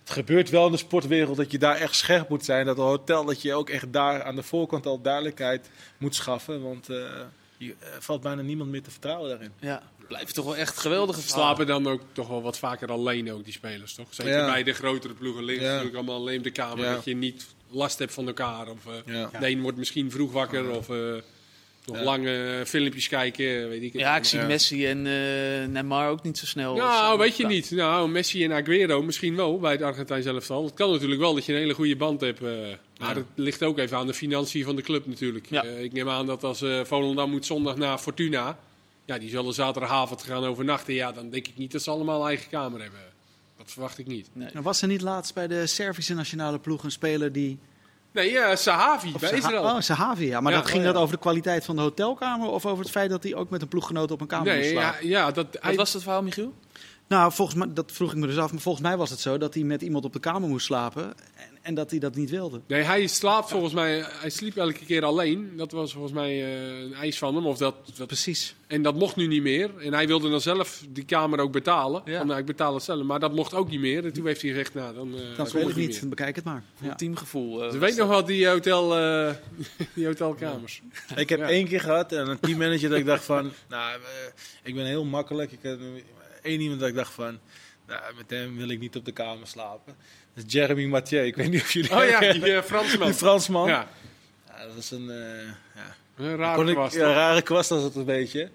[0.00, 2.66] het gebeurt wel in de sportwereld dat je daar echt scherp moet zijn.
[2.66, 6.62] Dat een hotel, dat je ook echt daar aan de voorkant al duidelijkheid moet schaffen.
[6.62, 6.90] Want...
[6.90, 7.20] Uh,
[7.60, 9.52] je uh, valt bijna niemand meer te vertrouwen daarin.
[9.60, 13.44] Ja, blijft toch wel echt geweldige Slapen dan ook toch wel wat vaker alleen ook,
[13.44, 14.06] die spelers, toch?
[14.10, 14.52] Zeker ja.
[14.52, 15.70] bij de grotere ploegen liggen ja.
[15.70, 16.84] natuurlijk allemaal alleen op de kamer.
[16.84, 16.94] Ja.
[16.94, 18.68] Dat je niet last hebt van elkaar.
[18.68, 19.30] Of uh, ja.
[19.38, 21.14] de een wordt misschien vroeg wakker of uh,
[21.84, 25.02] nog lange filmpjes kijken, weet ik Ja, ik zie Messi en
[25.72, 26.74] Neymar ook niet zo snel.
[26.74, 27.70] Nou, weet je niet.
[27.70, 30.64] Nou, Messi en Aguero misschien wel bij het Argentijn zelf al.
[30.64, 32.40] Het kan natuurlijk wel dat je een hele goede band hebt.
[33.00, 35.46] Maar het ligt ook even aan de financiën van de club natuurlijk.
[35.50, 35.64] Ja.
[35.64, 38.58] Uh, ik neem aan dat als uh, Volendam moet zondag naar Fortuna...
[39.04, 40.94] Ja, die zullen zaterdagavond gaan overnachten.
[40.94, 43.00] Ja, dan denk ik niet dat ze allemaal een eigen kamer hebben.
[43.56, 44.28] Dat verwacht ik niet.
[44.32, 44.48] Nee.
[44.52, 47.58] Nou, was er niet laatst bij de Servische nationale ploeg een speler die...
[48.12, 49.62] Nee, uh, Sahavi bij Israël.
[49.62, 50.40] Oh, Sahavi, ja.
[50.40, 50.92] Maar Ja, dat ging oh, ja.
[50.92, 52.48] dat over de kwaliteit van de hotelkamer...
[52.48, 54.70] of over het feit dat hij ook met een ploeggenoot op een kamer moest Nee,
[54.70, 55.08] slapen?
[55.08, 56.54] ja, ja, dat, Wat was dat verhaal, Michiel?
[57.10, 58.52] Nou, volgens mij, dat vroeg ik me dus af.
[58.52, 61.04] Maar volgens mij was het zo dat hij met iemand op de kamer moest slapen.
[61.04, 62.60] En, en dat hij dat niet wilde.
[62.66, 65.52] Nee, hij slaapt volgens mij, hij sliep elke keer alleen.
[65.56, 67.46] Dat was volgens mij eh, een eis van hem.
[67.46, 68.54] Of dat, dat, Precies.
[68.66, 69.78] en dat mocht nu niet meer.
[69.78, 72.02] En hij wilde dan zelf die kamer ook betalen.
[72.04, 72.18] Ja.
[72.18, 73.02] Van, nou, ik betaal het zelf.
[73.02, 74.04] Maar dat mocht ook niet meer.
[74.04, 76.08] En toen heeft hij gezegd, nou, dan, eh, Dan kom speel ik niet, meer.
[76.08, 76.62] bekijk het maar.
[76.74, 76.94] Voor Ja.
[76.94, 77.54] teamgevoel.
[77.56, 78.16] eh, Dus was weet nog dat.
[78.16, 79.34] wat, die, hotel, eh,
[79.94, 80.82] die hotelkamers.
[81.16, 81.48] Ik heb Ja.
[81.48, 83.98] één keer gehad en een teammanager dat ik dacht van, nou,
[84.62, 85.52] ik ben heel makkelijk.
[85.52, 85.78] Ik heb
[86.42, 87.38] één iemand dat ik dacht van,
[87.86, 89.94] nou, met hem wil ik niet op de kamer slapen.
[90.34, 91.26] Dat is Jeremy Mathieu.
[91.26, 93.06] Ik weet niet of jullie Oh ja, die eh, Fransman.
[93.06, 93.68] Die Fransman.
[93.68, 93.88] Ja.
[94.48, 95.94] Ja, dat was een eh, ja.
[96.16, 98.50] een rare ik- kwast, ja, rare kwast was het een beetje.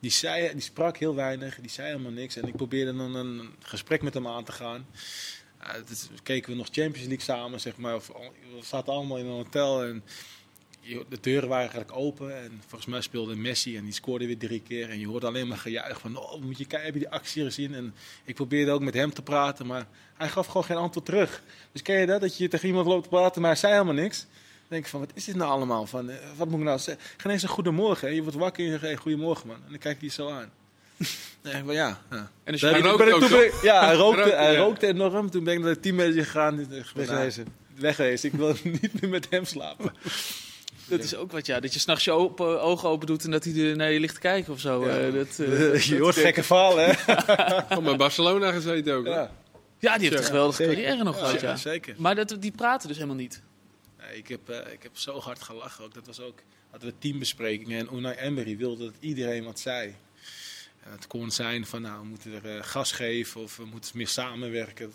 [0.00, 2.36] Die, zei, die sprak heel weinig, die zei helemaal niks.
[2.36, 4.86] En ik probeerde dan een gesprek met hem aan te gaan.
[5.60, 5.74] Ja,
[6.22, 7.94] keken we nog Champions League samen, zeg maar.
[7.94, 10.04] Of, we zaten allemaal in een hotel en
[11.08, 12.36] de deuren waren eigenlijk open.
[12.42, 14.90] En volgens mij speelde Messi en die scoorde weer drie keer.
[14.90, 17.44] En je hoorde alleen maar gejuich van, oh, moet je kijken, heb je die actie
[17.44, 17.74] gezien?
[17.74, 17.94] En
[18.24, 21.42] ik probeerde ook met hem te praten, maar hij gaf gewoon geen antwoord terug.
[21.72, 23.94] Dus ken je dat, dat je tegen iemand loopt te praten, maar hij zei helemaal
[23.94, 24.18] niks.
[24.20, 24.28] Dan
[24.68, 25.86] denk ik van, wat is dit nou allemaal?
[25.86, 27.04] Van, eh, wat moet ik nou zeggen?
[27.16, 28.08] Geen eens een goedemorgen.
[28.08, 28.14] hè.
[28.14, 29.56] Je wordt wakker en je zegt, hey, goedemorgen man.
[29.56, 30.50] En dan kijkt hij je zo aan.
[31.44, 32.00] Ik van, ja.
[32.10, 32.30] ja.
[32.44, 34.20] En je Hij heb ik- rookt ben ik- ook, toen ben ik- Ja, hij rookte,
[34.20, 34.58] Rookte, hij ja.
[34.58, 35.30] rookte enorm.
[35.30, 36.54] Toen ben ik naar de teammanager gegaan.
[36.54, 37.46] Nou, Wegwezen.
[37.74, 38.28] Wegwezen.
[38.32, 39.92] Ik wil niet meer met hem slapen.
[40.86, 41.60] Dat is ook wat, ja.
[41.60, 44.14] Dat je s'nachts je open, ogen open doet en dat hij er naar je ligt
[44.14, 44.86] te kijken of zo.
[44.86, 44.98] Ja.
[44.98, 47.80] Eh, dat, eh, je hoort gekke verhalen, hè?
[47.80, 49.06] Maar Barcelona gezeten ook.
[49.06, 49.30] Ja,
[49.78, 50.74] ja, die heeft een geweldige Zeker.
[50.82, 51.56] carrière nog gehad, ja, ja.
[51.56, 51.94] zeker.
[51.98, 53.42] Maar dat, die praten dus helemaal niet.
[53.98, 55.94] Nee, ik, heb, eh, ik heb zo hard gelachen ook.
[55.94, 56.38] Dat was ook,
[56.70, 59.94] hadden we teambesprekingen en Unai Emery wilde dat iedereen wat zei.
[60.80, 64.08] En het kon zijn van, nou, we moeten er gas geven of we moeten meer
[64.08, 64.92] samenwerken.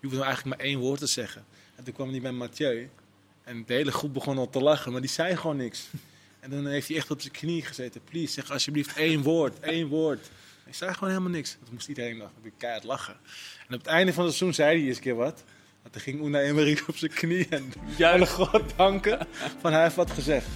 [0.00, 1.44] Je hoeft nou eigenlijk maar één woord te zeggen.
[1.74, 2.90] En toen kwam hij bij Mathieu
[3.46, 5.86] en de hele groep begon al te lachen, maar die zei gewoon niks.
[6.40, 8.00] En dan heeft hij echt op zijn knie gezeten.
[8.04, 10.30] Please, zeg alsjeblieft één woord, één woord.
[10.64, 11.50] Hij zei gewoon helemaal niks.
[11.64, 13.16] Toen moest iedereen nog keihard lachen.
[13.68, 15.44] En op het einde van het seizoen zei hij eens een keer wat.
[15.82, 19.26] Want toen ging Unai Emery op zijn knie en God danken
[19.60, 20.46] van hij heeft wat gezegd.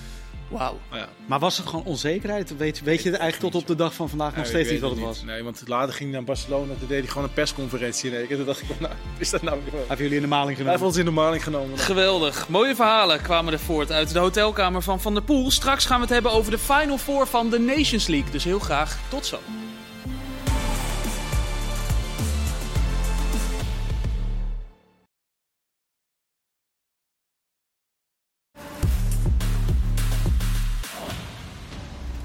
[0.51, 0.79] Wauw.
[0.91, 2.57] Maar ja, Maar was het gewoon onzekerheid?
[2.57, 5.01] Weet, weet je eigenlijk tot op de dag van vandaag nog steeds niet wat het
[5.01, 5.23] was?
[5.25, 6.73] Nee, want later ging hij naar Barcelona.
[6.79, 8.37] Toen deed hij gewoon een persconferentie keer.
[8.37, 9.73] Toen dacht ik, van, nou, is dat nou weer?
[9.81, 10.87] Hebben jullie in de maling Hij heeft genomen?
[10.87, 11.79] ons in de maling genomen.
[11.79, 12.49] Geweldig.
[12.49, 15.51] Mooie verhalen kwamen er voort uit de hotelkamer van Van der Poel.
[15.51, 18.31] Straks gaan we het hebben over de Final Four van de Nations League.
[18.31, 19.39] Dus heel graag tot zo.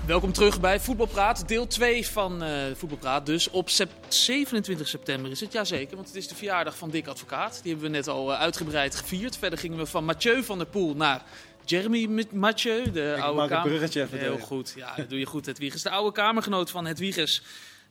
[0.08, 3.26] Welkom terug bij Voetbalpraat, deel 2 van eh Voetbalpraat.
[3.26, 7.08] Dus op sep- 27 september is het, jazeker, want het is de verjaardag van Dick
[7.08, 7.60] Advocaat.
[7.64, 9.38] Die hebben we net al eh, uitgebreid gevierd.
[9.38, 11.24] Verder gingen we van Mathieu van der Poel naar
[11.66, 13.68] Jeremy Mathieu, de Ik oude kamer.
[13.70, 14.48] bruggetje even Heel tegen.
[14.48, 15.82] goed, ja, dat doe je goed, Hedwiges.
[15.82, 17.42] De oude kamergenoot van Hedwiges.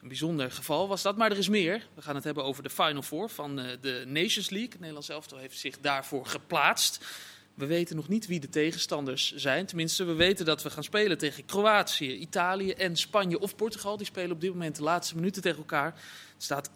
[0.03, 1.87] Een bijzonder geval was dat, maar er is meer.
[1.95, 4.69] We gaan het hebben over de Final Four van eh, de Nations League.
[4.71, 7.05] Het Nederlands elftal heeft zich daarvoor geplaatst.
[7.55, 9.67] We weten nog niet wie de tegenstanders zijn.
[9.67, 13.97] Tenminste, we weten dat we gaan spelen tegen Kroatië, Italië en Spanje of Portugal.
[13.97, 15.95] Die spelen op dit moment de laatste minuten tegen elkaar.
[16.35, 16.73] Het staat 0-0.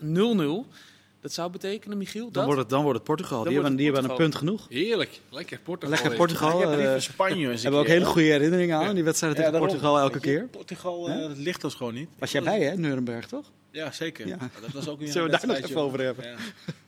[1.20, 2.34] Dat zou betekenen, Michiel, dat...
[2.34, 3.38] Dan wordt het, dan wordt het Portugal.
[3.38, 4.66] Dan Die hebben, die hebben een punt genoeg.
[4.68, 5.20] Heerlijk.
[5.30, 5.94] Lekker Portugal.
[5.94, 6.16] Lekker.
[6.16, 6.52] Portugal.
[6.52, 8.94] Ik heb eh, liever Spanje hebben we ook hele goede herinneringen aan.
[8.94, 9.70] Die wedstrijden tegen daarom.
[9.70, 10.48] Portugal elke keer.
[10.50, 12.08] Portugal, eh, dat ligt ons gewoon niet.
[12.18, 12.76] Was jij bij, hè?
[12.76, 13.50] Nuremberg, toch?
[13.70, 14.26] Ja, zeker.
[14.26, 14.38] Ja.
[14.60, 16.24] Dat was ook weer Zullen we daar nog even over hebben?
[16.24, 16.36] Ja.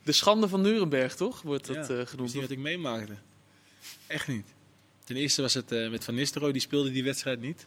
[0.02, 1.42] De schande van Nuremberg, toch?
[1.42, 2.32] Wordt dat eh, is genoemd.
[2.32, 3.12] niet wat ik meemaakte.
[4.10, 4.46] Echt niet.
[5.04, 7.66] Ten eerste was het eh, met Van Nistelrooy, die speelde die wedstrijd niet.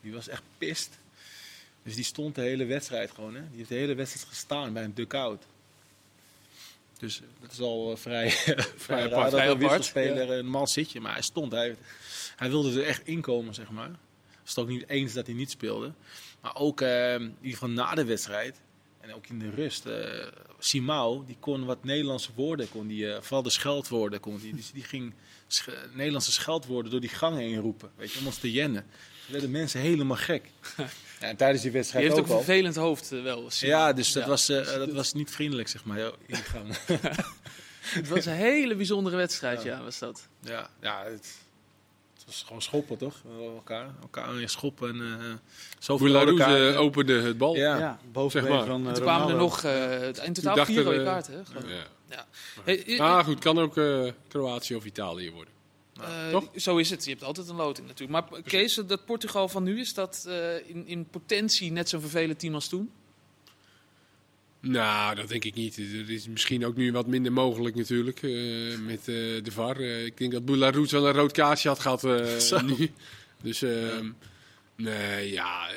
[0.00, 0.98] Die was echt pist.
[1.82, 3.34] Dus die stond de hele wedstrijd gewoon.
[3.34, 3.40] Hè.
[3.40, 5.42] Die heeft de hele wedstrijd gestaan bij een duck-out.
[6.98, 8.30] Dus dat is al eh, vrij,
[8.86, 11.00] vrij apart, raar dat vrij een apart, wisselspeler een man zit je.
[11.00, 11.52] Maar hij stond.
[11.52, 11.76] Hij,
[12.36, 13.90] hij wilde er echt inkomen, zeg maar.
[14.40, 15.92] Was het ook niet eens dat hij niet speelde.
[16.40, 18.60] Maar ook eh, in ieder geval na de wedstrijd.
[19.06, 19.86] En ook in de rust.
[19.86, 20.26] eh
[20.58, 22.68] Simao, die kon wat Nederlandse woorden.
[22.68, 24.20] Kon die, eh, vooral de scheldwoorden.
[24.20, 25.14] Kon die, dus die ging
[25.48, 27.90] sch- Nederlandse scheldwoorden door die gang heen roepen.
[27.96, 28.82] Weet je, om ons te jennen.
[28.82, 30.50] Toen werden mensen helemaal gek.
[31.20, 33.48] ja, en tijdens die Die wedstrijd heeft ook ook een vervelend hoofd eh, wel.
[33.60, 34.28] Ja, dus dat, Ja.
[34.28, 36.76] Was, dat was niet vriendelijk, zeg maar, in die gang.
[37.86, 40.28] Het was een hele bijzondere wedstrijd, ja, was dat.
[40.40, 41.34] ja, ja het
[42.26, 43.14] was gewoon schoppen, toch?
[43.54, 45.34] Elkaar, elkaar in schoppen en uh,
[45.78, 46.74] zoveel rode Boularus kaarten.
[46.74, 47.54] eh, opende het bal.
[47.56, 47.78] Ja.
[47.78, 48.66] Ja, boven Zeg maar.
[48.66, 51.34] van En eh, toen kwamen er nog eh in totaal vier rode kaarten.
[51.52, 51.58] Hè.
[51.74, 51.84] Ja.
[52.10, 52.26] Ja.
[52.64, 53.38] Hey, eh, Ah, goed.
[53.38, 55.52] Kan ook eh, Kroatië of Italië worden.
[56.00, 56.44] eh, toch?
[56.56, 57.04] Zo is het.
[57.04, 58.30] Je hebt altijd een loting natuurlijk.
[58.30, 62.38] Maar Kees, dat Portugal van nu, is dat eh, in, in potentie net zo'n vervelend
[62.38, 62.90] team als toen?
[64.60, 65.76] Nou, dat denk ik niet.
[65.76, 69.80] Er is misschien ook nu wat minder mogelijk natuurlijk eh, met eh, de VAR.
[69.80, 72.90] Eh, ik denk dat Boularus wel een rood kaarsje had gehad eh, nu.
[73.42, 74.10] Dus ehm,
[74.76, 75.68] nee, ja,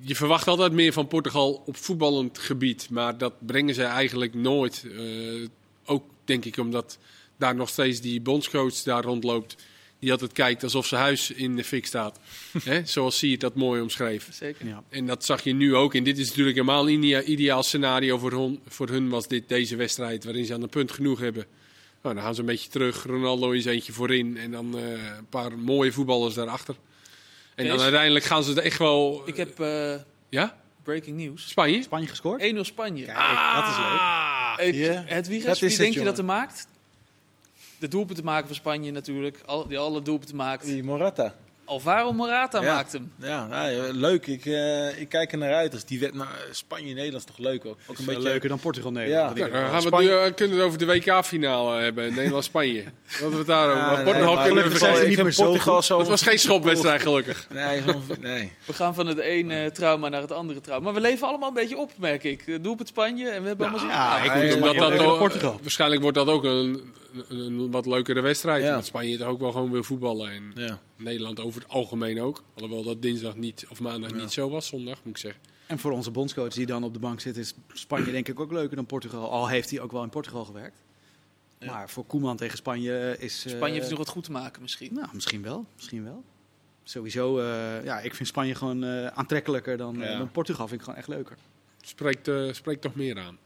[0.00, 2.90] je verwacht altijd meer van Portugal op voetballend gebied.
[2.90, 4.86] Maar dat brengen ze eigenlijk nooit.
[5.84, 6.98] Ook denk ik omdat
[7.36, 9.56] daar nog steeds die bondscoach daar rondloopt.
[10.00, 12.18] Die altijd kijkt alsof zijn huis in de fik staat.
[12.64, 12.84] Hè?
[12.84, 14.28] Zoals zie je dat mooi omschreef.
[14.32, 14.66] Zeker.
[14.66, 14.82] Ja.
[14.88, 15.94] En dat zag je nu ook.
[15.94, 18.60] En dit is natuurlijk helemaal een idea- ideaal scenario voor hun.
[18.68, 21.44] Voor hun was dit deze wedstrijd waarin ze aan de punt genoeg hebben.
[22.02, 23.02] Nou, dan gaan ze een beetje terug.
[23.04, 24.36] Ronaldo is eentje voorin.
[24.36, 26.74] En dan eh, een paar mooie voetballers daarachter.
[27.54, 29.22] En dan uiteindelijk gaan ze er echt wel...
[29.26, 29.94] Ik heb eh,
[30.28, 30.58] Ja?
[30.82, 31.48] breaking news.
[31.48, 31.82] Spanje?
[31.82, 32.42] Spanje gescoord?
[32.54, 33.04] 1-0 Spanje.
[33.04, 33.16] Kijk,
[33.54, 33.98] dat is leuk.
[33.98, 34.74] Ah, het
[35.44, 36.04] dat wie het, denk je jongen.
[36.04, 36.66] dat er maakt?
[37.80, 39.38] De doelpunten maken van Spanje natuurlijk.
[39.46, 40.64] Al, die alle doelpunten maakt.
[40.64, 41.34] Die Morata.
[41.64, 42.74] Alvaro Morata Ja.
[42.74, 43.12] maakt hem.
[43.16, 44.26] Ja, nou, leuk.
[44.26, 45.72] Ik, eh, ik kijk er naar uit.
[45.72, 47.76] Als die wet naar Spanje-Nederland is toch leuk ook.
[47.86, 49.38] Ook een beetje leuker dan Portugal-Nederland.
[49.38, 49.44] Ja.
[49.46, 52.14] Ja, dan gaan we Spanje- het nu, eh, kunnen we het over de WK-finale hebben.
[52.14, 52.84] Nederland-Spanje.
[53.20, 53.78] Wat we het daarover.
[53.80, 55.98] Ja, Maar nee, Portugal kunnen we zijn niet meer Portugal zo.
[55.98, 57.46] Dat was geen schopwedstrijd, gelukkig.
[57.50, 58.52] Nee, zo- nee.
[58.66, 60.84] We gaan van het ene trauma naar het andere trauma.
[60.84, 62.42] Maar we leven allemaal een beetje op, merk ik.
[62.46, 63.96] Eh, Doelpunt Spanje en we hebben allemaal zin.
[63.96, 65.58] ja, ik Nee, maar dat dat ook- Portugal.
[65.62, 66.92] Waarschijnlijk wordt dat ook een,
[67.28, 68.62] een, wat leukere wedstrijd.
[68.64, 68.82] Ja.
[68.82, 70.30] Spanje toch ook wel gewoon wil voetballen.
[70.30, 70.78] En Ja.
[70.96, 72.42] Nederland over het algemeen ook.
[72.54, 74.66] Alhoewel dat dinsdag niet, of maandag niet zo was.
[74.66, 75.42] Zondag, moet ik zeggen.
[75.66, 78.52] En voor onze bondscoach die dan op de bank zit, is Spanje denk ik ook
[78.52, 79.30] leuker dan Portugal.
[79.30, 80.76] Al heeft hij ook wel in Portugal gewerkt.
[81.58, 81.72] Ja.
[81.72, 83.44] Maar voor Koeman tegen Spanje is...
[83.46, 84.94] eh, Spanje heeft nog wat goed te maken misschien.
[84.94, 85.66] Nou, misschien wel.
[85.76, 86.24] Misschien wel.
[86.82, 90.18] Sowieso, eh, ja, ik vind Spanje gewoon eh, aantrekkelijker dan, Ja.
[90.18, 90.66] dan Portugal.
[90.68, 91.36] Vind ik gewoon echt leuker.
[91.80, 93.38] Spreekt, eh, spreekt toch meer aan.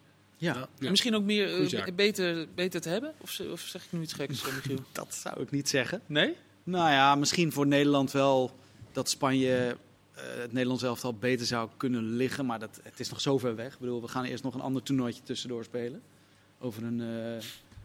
[0.45, 0.61] Ja, Ja.
[0.61, 0.91] En Ja.
[0.91, 3.13] misschien ook meer eh, beter, beter te hebben?
[3.21, 4.79] Of, of zeg ik nu iets geks, eh, Michiel?
[4.93, 6.01] dat zou ik niet zeggen.
[6.07, 6.35] Nee?
[6.65, 8.57] Nou ja, misschien voor Nederland wel
[8.93, 9.77] dat Spanje
[10.15, 12.47] eh, het Nederlands elftal beter zou kunnen liggen.
[12.47, 13.73] Maar dat, het is nog zo ver weg.
[13.73, 16.03] Ik bedoel, we gaan eerst nog een ander toernooitje tussendoor spelen.
[16.59, 17.45] Over een, eh,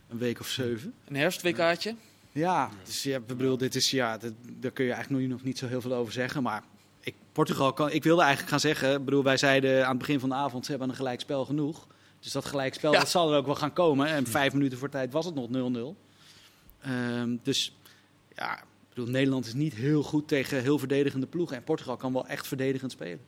[0.10, 0.94] een week of zeven.
[1.08, 1.96] Een herfst-WK'tje?
[2.32, 5.44] Ja, dus ja, ik bedoel, dit is, ja, dit- daar kun je eigenlijk nu nog
[5.44, 6.44] niet zo heel veel over zeggen.
[6.44, 6.64] Maar
[7.00, 10.20] ik, Portugal kan, ik wilde eigenlijk gaan zeggen, ik bedoel, wij zeiden aan het begin
[10.20, 11.88] van de avond, ze hebben een gelijkspel genoeg.
[12.20, 13.00] Dus dat gelijkspel, Ja.
[13.00, 14.08] dat zal er ook wel gaan komen.
[14.08, 15.96] En vijf minuten voor tijd was het nog 0-0.
[16.82, 17.76] Ehm, dus
[18.36, 21.56] ja, ik bedoel, Nederland is niet heel goed tegen heel verdedigende ploegen.
[21.56, 23.20] En Portugal kan wel echt verdedigend spelen.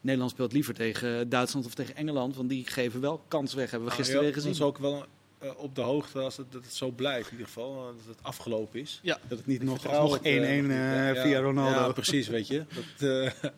[0.00, 3.88] Nederland speelt liever tegen Duitsland of tegen Engeland, want die geven wel kans weg, hebben
[3.88, 4.54] we gisteren weer Dat gezien.
[4.56, 5.04] is ook wel
[5.38, 7.26] eh, op de hoogte als het, dat het zo blijft.
[7.26, 9.00] In ieder geval, eh, dat het afgelopen is.
[9.02, 9.18] Ja.
[9.28, 11.78] Dat het niet nog vertrouw nog op, 1-1 eh, ja, via Ronaldo.
[11.78, 12.64] Ja, precies, weet je.
[12.98, 13.52] Dat,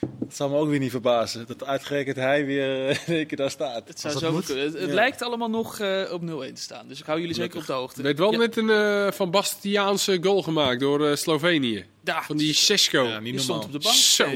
[0.00, 1.46] eh, dat zal me ook weer niet verbazen.
[1.46, 3.88] Dat uitgerekend hij weer eh, in één keer daar staat.
[3.88, 4.94] Het, zou zo het, het Ja.
[4.94, 6.88] lijkt allemaal nog eh, op 0-1 te staan.
[6.88, 7.98] Dus ik hou jullie zeker op de hoogte.
[7.98, 8.38] Er werd wel Ja.
[8.38, 11.84] net een eh, Van Bastiaanse goal gemaakt door eh, Slovenië.
[12.04, 13.02] Ja, Van die Sesko.
[13.04, 13.94] Ja, die stond op de bank.
[13.94, 14.26] Zo.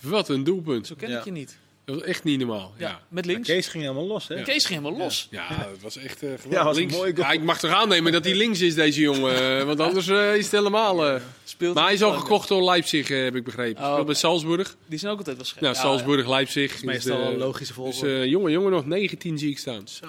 [0.00, 0.86] Wat een doelpunt.
[0.86, 1.18] Zo ken Ja.
[1.18, 1.56] ik je niet.
[1.92, 2.72] Dat was echt niet normaal.
[2.78, 3.00] Ja, Ja.
[3.08, 3.48] met links.
[3.48, 4.34] Kees ging helemaal los, hè?
[4.34, 4.42] Ja.
[4.42, 5.28] Kees ging helemaal los.
[5.30, 6.50] Ja, het was echt eh geweldig.
[6.52, 6.96] Ja, was een links.
[6.96, 7.26] mooie goal.
[7.26, 9.58] Ja, ik mag toch aannemen dat hij links is, deze jongen.
[9.58, 11.06] eh, want anders eh, is het helemaal...
[11.06, 11.20] eh.
[11.44, 13.82] Speelt Maar hij is al gekocht door Leipzig, eh, heb ik begrepen.
[13.84, 14.14] Oh, Speelt bij.
[14.14, 14.76] Salzburg.
[14.86, 15.62] Die zijn ook altijd wel scherp.
[15.62, 16.66] Nou, Ja, Salzburg, Leipzig.
[16.70, 18.14] Dat is is meestal een logische Dus volgorde.
[18.20, 19.88] eh, jongen, jongen, nog 19 zie ik staan.
[19.88, 20.06] Zo.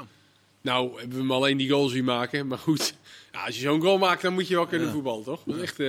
[0.62, 2.48] Nou, hebben we hem alleen die goal zien maken.
[2.48, 2.94] Maar goed,
[3.32, 4.94] ja, als je zo'n goal maakt, dan moet je wel kunnen Ja.
[4.94, 5.42] voetballen, toch?
[5.46, 5.80] Dat is echt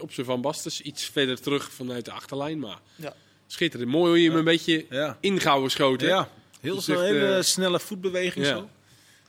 [0.00, 0.80] op zijn Van Bastes.
[0.80, 2.58] Iets verder terug vanuit de achterlijn.
[2.58, 3.14] Maar Ja.
[3.52, 3.90] Schitterend.
[3.90, 5.16] Mooi hoe je hem een beetje Ja.
[5.20, 6.08] ingehouden schoten.
[6.08, 6.28] Ja.
[6.60, 8.50] Heel Dus snel, echt, hele eh, snelle voetbeweging ja.
[8.56, 8.68] zo.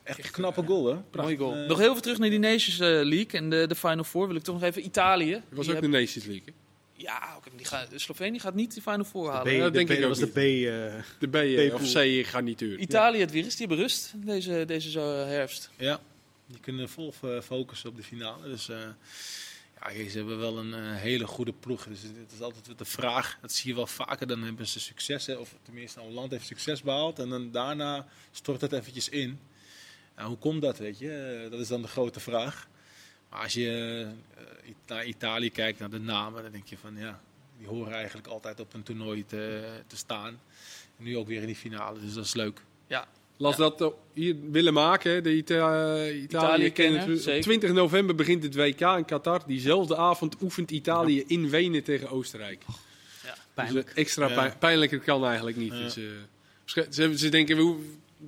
[0.03, 0.97] Echt een knappe goal, hè?
[1.21, 1.55] Mooie goal.
[1.55, 4.27] Eh, nog heel even terug naar die Nations eh, League en de, de Final Four.
[4.27, 5.31] Wil ik toch nog even Italië.
[5.31, 6.43] Dat was Die ook de Nations League.
[6.45, 6.51] hè?
[6.93, 9.53] Ja, oké, die gaat, Slovenië gaat niet die Final Four halen.
[9.55, 10.37] B, dat de denk B, ik dat ook was de B.
[10.37, 11.79] eh, De B B-pool.
[11.79, 12.77] of C garnituur.
[12.77, 15.69] Italië, het virus, die hebben rust deze, deze zo, herfst.
[15.77, 15.99] Ja,
[16.47, 18.47] die kunnen vol focussen op de finale.
[18.49, 18.77] Dus eh,
[19.89, 21.83] ja, ze hebben wel een eh, hele goede ploeg.
[21.83, 25.29] Dus het is altijd de vraag, dat zie je wel vaker, dan hebben ze succes.
[25.29, 29.39] Of tenminste, een land heeft succes behaald en dan daarna stort het eventjes in.
[30.15, 31.41] En hoe komt dat, weet je?
[31.43, 32.67] Eh, dat is dan de grote vraag.
[33.29, 34.07] Maar als je
[34.65, 37.21] eh, naar Italië kijkt, naar de namen, dan denk je van ja,
[37.57, 40.39] die horen eigenlijk altijd op een toernooi te, te staan.
[40.97, 42.61] En nu ook weer in die finale, dus dat is leuk.
[42.87, 43.07] Ja,
[43.41, 43.63] Las Ja.
[43.69, 47.15] dat eh, hier willen maken, de Ita Italië, Italië kennen, kennen.
[47.17, 47.41] Op zeker.
[47.41, 49.41] 20 november begint het WK in Qatar.
[49.47, 52.63] Diezelfde avond oefent Italië in Wenen tegen Oostenrijk.
[52.65, 53.89] Dus, pijnlijk.
[53.89, 54.33] eh, extra Ja.
[54.35, 55.73] pijn- pijnlijker kan eigenlijk niet.
[55.73, 55.79] Ja.
[55.83, 57.75] Dus, eh, ze, ze denken, we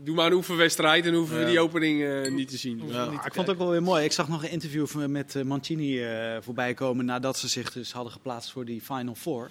[0.03, 1.47] doe maar een oefenwedstrijd en hoeven we Ja.
[1.49, 2.81] die opening eh, niet te zien.
[2.87, 3.05] Ja.
[3.05, 4.03] Maar ik vond het ook wel weer mooi.
[4.03, 7.71] Ik zag nog een interview van- met eh, Mancini eh, voorbij komen nadat ze zich
[7.71, 9.49] dus hadden geplaatst voor die Final Four.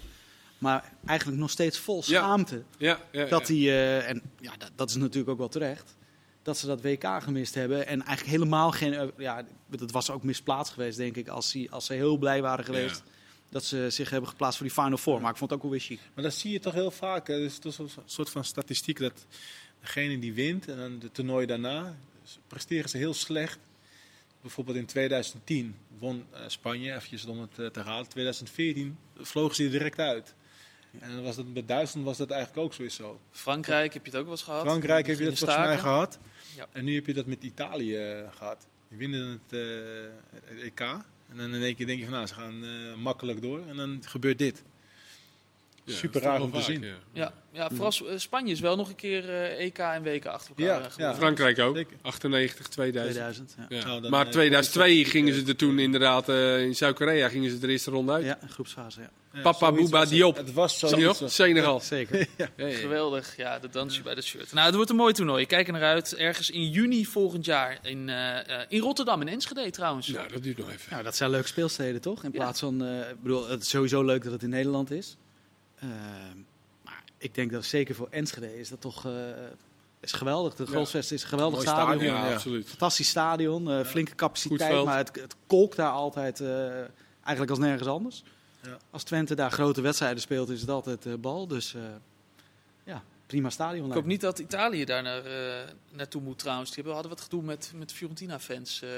[0.63, 2.03] Maar eigenlijk nog steeds vol Ja.
[2.03, 2.63] schaamte.
[2.77, 5.95] Ja, ja, Dat die, eh, en ja, dat, dat is natuurlijk ook wel terecht,
[6.41, 7.87] dat ze dat WK gemist hebben.
[7.87, 11.71] En eigenlijk helemaal geen, eh, ja, dat was ook misplaatst geweest denk ik, als, die,
[11.71, 13.03] als ze heel blij waren geweest.
[13.05, 13.11] Ja.
[13.49, 15.21] Dat ze zich hebben geplaatst voor die Final Four.
[15.21, 15.99] Maar ik vond het ook wel weer chic.
[16.13, 17.27] Maar dat zie je toch heel vaak.
[17.27, 17.37] Hè?
[17.37, 19.25] Dus het is een soort van statistiek dat
[19.79, 21.95] degene die wint en dan de toernooi daarna,
[22.47, 23.59] presteren ze heel slecht.
[24.41, 28.07] Bijvoorbeeld in 2010 won eh, Spanje, eventjes om het eh, te halen.
[28.07, 30.35] 2014 vlogen ze er direct uit.
[30.99, 33.19] En dan was dat, bij Duitsland was dat eigenlijk ook sowieso.
[33.31, 34.61] Frankrijk heb je het ook wel eens gehad.
[34.61, 36.19] Frankrijk heb je dat volgens mij gehad.
[36.55, 36.67] Ja.
[36.71, 38.67] En nu heb je dat met Italië eh, gehad.
[38.89, 40.79] Die winnen het, eh, het EK.
[40.79, 43.67] En dan in één keer denk je van nou, ze gaan eh, makkelijk door.
[43.67, 44.63] En dan gebeurt dit.
[45.85, 46.81] Ja, Super raar om te vaak, zien.
[46.81, 46.93] ja.
[47.13, 50.49] Ja, ja vooral eh, Spanje is wel nog een keer eh, EK en WK achter
[50.57, 51.15] elkaar Ja, eh, ja.
[51.15, 51.75] Frankrijk ook.
[51.75, 51.97] Zeker.
[52.01, 53.13] 98, 2000.
[53.15, 53.55] 2000.
[53.69, 53.85] Ja, Ja.
[53.85, 57.51] Nou, dan, maar eh, 2002 komt gingen ze er toen inderdaad eh, in Zuid-Korea gingen
[57.51, 58.25] ze de eerste ronde uit.
[58.25, 59.01] ja groepsfase.
[59.01, 59.09] Ja.
[59.33, 60.05] Ja, Papa Bouba.
[60.05, 60.37] Diop.
[60.37, 61.21] Het was nog?
[61.25, 61.79] Senegal.
[61.79, 62.19] Zeker.
[62.37, 62.75] Ja, ja, ja.
[62.77, 64.53] Geweldig, ja, de dansje bij de shirt.
[64.53, 65.41] Nou, het wordt een mooi toernooi.
[65.41, 66.15] Ik kijk er naar uit.
[66.15, 68.09] Ergens in juni volgend jaar in,
[68.69, 70.07] in Rotterdam, in Enschede trouwens.
[70.07, 70.91] Nou, dat duurt nog even.
[70.91, 72.23] Nou, dat zijn leuke speelsteden, toch?
[72.23, 72.39] In Ja.
[72.39, 75.17] plaats van, eh, ik bedoel, het is sowieso leuk dat het in Nederland is.
[75.83, 75.89] Eh,
[76.83, 79.11] maar ik denk dat zeker voor Enschede is dat toch eh,
[79.99, 80.55] is geweldig.
[80.55, 80.69] De Ja.
[80.69, 81.97] Grolsvest is een geweldig Mooi stadion.
[81.99, 82.33] stadion, Ja, ja.
[82.33, 82.67] absoluut.
[82.69, 86.67] Fantastisch stadion, eh, flinke capaciteit, maar het, het kolkt daar altijd eh,
[87.21, 88.23] eigenlijk als nergens anders.
[88.61, 88.77] Ja.
[88.89, 91.47] Als Twente daar grote wedstrijden speelt, is het altijd eh, bal.
[91.47, 91.81] Dus eh,
[92.83, 93.87] ja, prima stadion.
[93.87, 96.67] Ik hoop niet dat Italië daar naar, eh, naartoe moet trouwens.
[96.67, 98.89] Die hebben, hadden wat gedoe met, met Fiorentina-fans eh,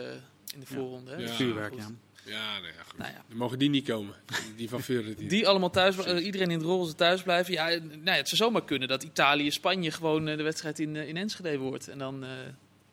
[0.54, 0.76] in de Ja.
[0.76, 1.12] voorronde.
[1.12, 1.18] Hè?
[1.18, 1.28] Ja.
[1.34, 1.82] Vuurwerk, goed.
[1.82, 1.90] ja.
[2.26, 2.98] Ja, nou ja, goed.
[2.98, 3.24] Nou ja.
[3.28, 4.16] Dan mogen die niet komen.
[4.56, 5.30] Die van Fiorentina.
[5.30, 7.54] Die allemaal thuis, eh, iedereen in het roze thuis blijven.
[7.54, 10.96] Ja, eh, nou ja, het zou zomaar kunnen dat Italië-Spanje gewoon eh, de wedstrijd in,
[10.96, 11.88] in Enschede wordt.
[11.88, 12.30] En dan eh,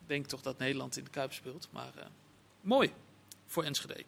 [0.07, 1.67] denk ik toch dat Nederland in de Kuip speelt.
[1.71, 2.05] Maar eh,
[2.61, 2.91] mooi
[3.47, 4.03] voor Enschede.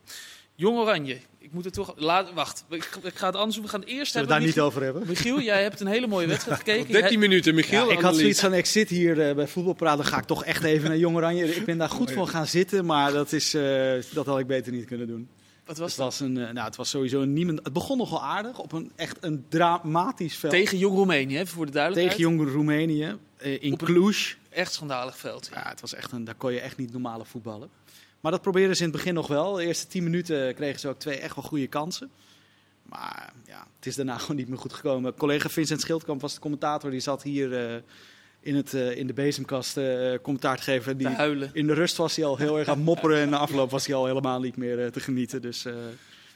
[0.56, 1.18] Jong Oranje.
[1.40, 1.94] Ik moet het toch...
[1.98, 3.64] Laat, wacht, ik, ik ga het anders doen.
[3.64, 4.64] We gaan het eerst Zullen we het hebben.
[4.64, 5.08] daar niet over hebben?
[5.08, 6.82] Michiel, jij hebt een hele mooie wedstrijd gekeken.
[6.86, 7.88] Op 13 minuten, Michiel.
[7.88, 10.44] Ja, ik had zoiets van, ik zit hier eh, bij voetbalpraat, dan ga ik toch
[10.44, 11.56] echt even naar Jong Oranje.
[11.56, 14.72] Ik ben daar goed voor gaan zitten, maar dat, is, eh, dat had ik beter
[14.72, 15.28] niet kunnen doen.
[15.66, 16.06] Wat was Het dat?
[16.06, 17.60] was, een, eh, nou, het was sowieso een niemand.
[17.64, 20.54] Het begon nogal aardig op een echt een dramatisch veld.
[20.54, 22.18] Tegen Jong Roemenië, even voor de duidelijkheid.
[22.18, 24.16] Tegen Jong Roemenië eh, in Op een- Cluj.
[24.50, 25.50] Echt schandalig veld.
[25.54, 27.70] Ja, het was echt een, daar kon je echt niet normale voetballen.
[28.26, 29.54] Maar dat probeerden ze in het begin nog wel.
[29.54, 32.12] De eerste tien minuten kregen ze ook twee echt wel goede kansen.
[32.84, 35.16] Maar ja, het is daarna gewoon niet meer goed gekomen.
[35.16, 36.92] Collega Vincent Schildkamp was de commentator.
[36.92, 37.82] Die zat hier eh,
[38.40, 40.92] in, het, eh, in de bezemkast eh, commentaar te geven.
[40.92, 41.50] Te Die, huilen.
[41.54, 43.22] in de rust was hij al heel erg aan mopperen.
[43.22, 45.42] En na afloop was hij al helemaal niet meer te genieten.
[45.42, 45.66] Dus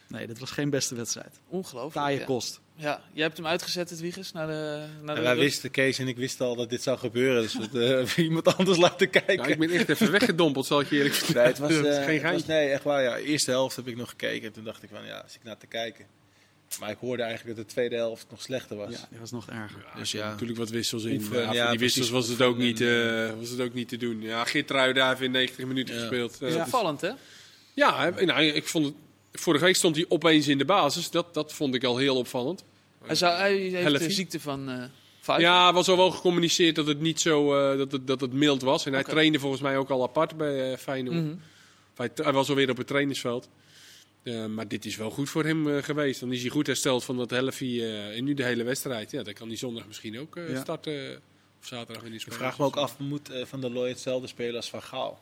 [0.07, 1.39] nee, dat was geen beste wedstrijd.
[1.47, 1.93] Ongelooflijk.
[1.93, 2.25] Taaie ja.
[2.25, 2.59] kost.
[2.81, 6.07] Ja, jij hebt hem uitgezet, het Wiegers, naar de, naar de wij wisten, Kees en
[6.07, 7.41] ik wisten al dat dit zou gebeuren.
[7.41, 9.35] Dus we hebben eh, iemand anders laten kijken.
[9.35, 11.41] Ja, ik ben echt even weggedompeld, zal ik je eerlijk vertellen.
[11.43, 12.53] Nee, het was, eh, geen het was- geintje.
[12.53, 13.03] nee, echt waar.
[13.03, 14.47] Ja, eerste helft heb ik nog gekeken.
[14.47, 16.05] En toen dacht ik van, ja, als ik naar te kijken.
[16.79, 18.91] Maar ik hoorde eigenlijk dat de tweede helft nog slechter was.
[18.91, 19.85] Ja, die was nog erger.
[19.93, 20.29] Ja, Dus er ja.
[20.29, 21.25] natuurlijk wat wissels in.
[21.31, 24.21] Ja, die wissels was het, ook niet, eh, was het ook niet te doen.
[24.21, 25.99] Ja, daar even in 90 minuten Ja.
[25.99, 26.33] gespeeld.
[26.33, 27.09] Eh, Dat is opvallend, hè?
[27.73, 28.93] ja, nou, ik vond het...
[29.31, 31.09] Vorige week stond hij opeens in de basis.
[31.09, 32.63] Dat, dat vond ik al heel opvallend.
[33.09, 34.09] Hij, zou, hij heeft de Helfie.
[34.09, 34.83] ziekte van eh
[35.21, 35.45] Pfeiffer.
[35.47, 38.61] Ja, was al wel gecommuniceerd dat het niet zo eh, dat, het, dat het mild
[38.61, 38.85] was.
[38.85, 41.15] En hij trainde volgens mij ook al apart bij eh Feyenoord.
[41.15, 41.33] Mhm.
[41.95, 43.49] Hij, hij was alweer op het trainingsveld.
[44.23, 46.19] Eh, maar dit is wel goed voor hem eh, geweest.
[46.19, 49.11] Dan is hij goed hersteld van dat helftje eh, en nu de hele wedstrijd.
[49.11, 50.61] Ja, dan kan hij zondag misschien ook eh, Ja.
[50.61, 51.21] starten.
[51.61, 54.27] Of zaterdag in die Ik vraag me ook af, moet eh, Van der Looy hetzelfde
[54.27, 55.19] spelen als Van Gaal?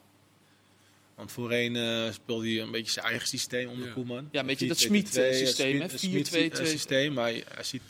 [1.18, 3.94] Want voorheen eh, speelde hij een beetje zijn eigen systeem onder Ja.
[3.94, 4.30] Koeman.
[4.32, 5.88] Ja, een beetje dat 4-2-2, Smit-systeem, hè?
[5.98, 6.60] Smit- Smit- 4-2-2.
[6.62, 7.82] eh, systeem, maar hij ziet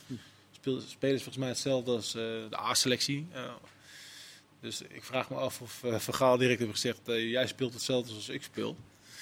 [0.52, 3.28] speel- spelers volgens mij hetzelfde als eh, de A-selectie.
[3.32, 3.42] Eh,
[4.62, 7.74] dus ik vraag me af of eh Van Gaal direct heeft gezegd, eh, jij speelt
[7.74, 8.78] hetzelfde zoals ik speel.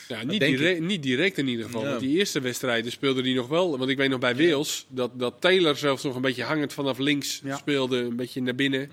[0.07, 1.81] Ja, niet, direct, niet direct in ieder geval.
[1.83, 1.87] Ja.
[1.89, 3.77] Want die eerste wedstrijden speelde hij nog wel.
[3.77, 6.97] Want ik weet nog bij Wales dat, dat Taylor zelfs nog een beetje hangend vanaf
[6.97, 7.57] links Ja.
[7.57, 7.97] speelde.
[7.97, 8.91] Een beetje naar binnen.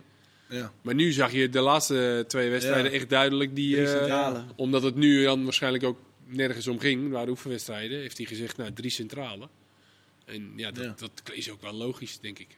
[0.52, 0.72] Ja.
[0.82, 2.96] Maar nu zag je de laatste twee wedstrijden Ja.
[2.96, 3.80] echt duidelijk die...
[3.82, 4.44] Eh, centrale.
[4.56, 8.72] omdat het nu dan waarschijnlijk ook nergens om ging, waren oefenwedstrijden, heeft hij gezegd, nou,
[8.72, 9.48] drie centrale.
[10.24, 10.94] En ja, dat, Ja.
[10.98, 12.48] dat is ook wel logisch, denk ik.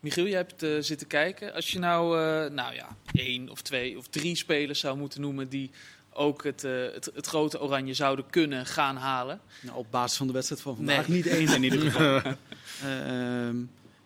[0.00, 1.52] Michiel, jij hebt eh, zitten kijken.
[1.54, 5.48] Als je nou, eh, nou ja, één of twee of drie spelers zou moeten noemen
[5.48, 5.70] die
[6.12, 9.40] ook het, eh, het, het grote oranje zouden kunnen gaan halen.
[9.62, 11.16] Nou, op basis van de wedstrijd van vandaag Nee.
[11.16, 12.20] niet één in ieder geval.
[12.82, 13.56] Eh, ehm,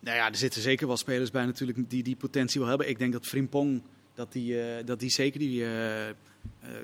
[0.05, 2.89] nou ja, er zitten zeker wel spelers bij natuurlijk die die potentie wel hebben.
[2.89, 3.81] Ik denk dat Frimpong,
[4.13, 6.15] dat die, eh, dat die zeker, die, eh, eh,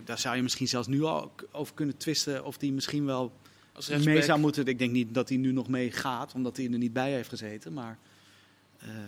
[0.05, 3.31] daar zou je misschien zelfs nu al over kunnen twisten of die misschien wel
[3.73, 4.65] Als mee zou moeten.
[4.65, 7.29] Ik denk niet dat hij nu nog mee gaat, omdat hij er niet bij heeft
[7.29, 7.73] gezeten.
[7.73, 7.97] Maar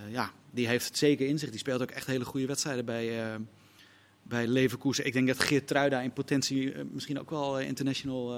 [0.10, 1.50] ja, die heeft het zeker in zich.
[1.50, 3.40] Die speelt ook echt hele goede wedstrijden bij,
[4.24, 5.06] bij Leverkusen.
[5.06, 8.34] Ik denk dat Geert Truida in potentie misschien ook wel international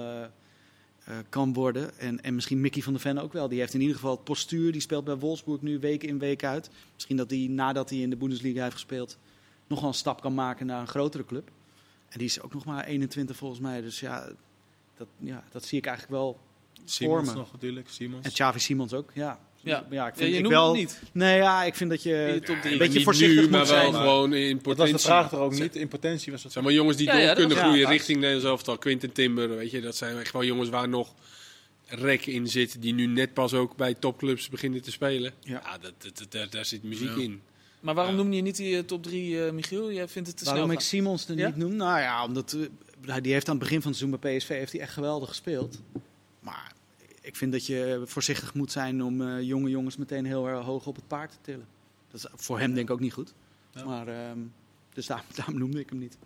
[1.06, 1.98] eh, kan worden.
[1.98, 3.48] En, en misschien Mickey van der Ven ook wel.
[3.48, 4.72] Die heeft in ieder geval het postuur.
[4.72, 6.70] Die speelt bij Wolfsburg nu week in, week uit.
[6.94, 9.18] Misschien dat hij nadat hij in de Bundesliga heeft gespeeld...
[9.66, 11.50] nog wel een stap kan maken naar een grotere club.
[12.08, 13.80] En die is ook nog maar 21 volgens mij.
[13.80, 14.28] Dus ja,
[14.96, 16.40] dat, ja, dat zie ik eigenlijk wel
[16.84, 17.36] Simons Vormen.
[17.36, 18.24] nog natuurlijk, Simons.
[18.24, 19.40] en Xavi Simons ook, ja.
[19.66, 19.78] Ja.
[19.80, 20.68] ik Ja, vind je ik noemt wel.
[20.68, 21.00] het niet.
[21.12, 22.72] Nee, ja, ik vind dat je top drie.
[22.72, 23.94] een beetje voorzichtig nu, maar moet wel zijn.
[23.94, 24.92] gewoon in Dat potentie.
[24.92, 25.76] was de vraag toch ook niet?
[25.76, 27.64] In potentie was dat Het zijn maar jongens die Ja, door ja, dat kunnen was-
[27.64, 28.78] groeien ja, richting Nederlands elftal.
[28.78, 31.14] Quinten Timber, weet je, dat zijn echt wel jongens waar nog
[31.86, 32.82] rek in zit.
[32.82, 35.32] Die nu net pas ook bij topclubs beginnen te spelen.
[35.40, 35.62] Ja.
[35.64, 37.22] Ja, dat, dat, dat- daar, daar zit muziek Ja.
[37.22, 37.40] in.
[37.80, 38.22] Maar waarom Ja.
[38.22, 39.92] noem je niet die eh, top 3, Michiel?
[39.92, 40.80] Jij vindt het te Waarom snel ik.
[40.82, 41.46] Simons er Ja?
[41.46, 41.76] niet noem?
[41.76, 42.56] Nou ja, omdat
[43.06, 45.28] eh, die heeft aan het begin van het seizoen bij PSV heeft hij echt geweldig
[45.28, 45.80] gespeeld.
[47.26, 50.86] Ik vind dat je voorzichtig moet zijn om eh, jonge jongens meteen heel erg hoog
[50.86, 51.66] op het paard te tillen.
[52.10, 53.32] Dat is voor hem denk ik ook niet goed.
[53.74, 53.84] Ja.
[53.84, 54.38] Maar, ehm,
[54.94, 56.16] dus daar, daarom noemde ik hem niet.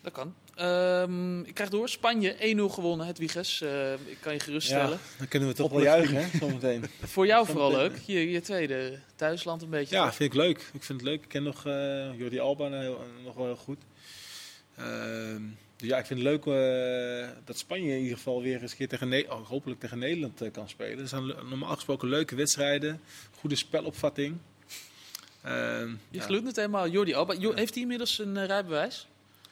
[0.00, 0.34] Dat kan.
[0.54, 1.88] Ehm, ik krijg door.
[1.88, 3.60] Spanje 1-0 gewonnen, het Wiegers.
[3.60, 4.98] Eh, ik kan je geruststellen.
[5.18, 6.84] dan kunnen we toch wel juichen, hè, zometeen.
[7.14, 7.96] Voor jou vooral leuk.
[8.06, 9.96] Je, je tweede thuisland een beetje.
[9.96, 10.58] Ja, vind ik leuk.
[10.72, 11.22] Ik vind het leuk.
[11.22, 13.78] Ik ken nog eh, Jordi Alba nou heel- nog wel heel goed.
[14.76, 15.42] Ehm,
[15.78, 18.76] dus ja, ik vind het leuk eh, dat Spanje in ieder geval weer eens een
[18.76, 20.96] keer tegen Ne- oh, hopelijk tegen Nederland eh, kan spelen.
[20.98, 23.00] Dat zijn normaal gesproken leuke wedstrijden,
[23.38, 24.36] goede spelopvatting.
[25.42, 26.22] Ehm, Je ja.
[26.22, 26.88] gloeit het helemaal.
[26.88, 27.34] Jordi Alba.
[27.38, 29.06] Jo- heeft hij inmiddels een eh, rijbewijs?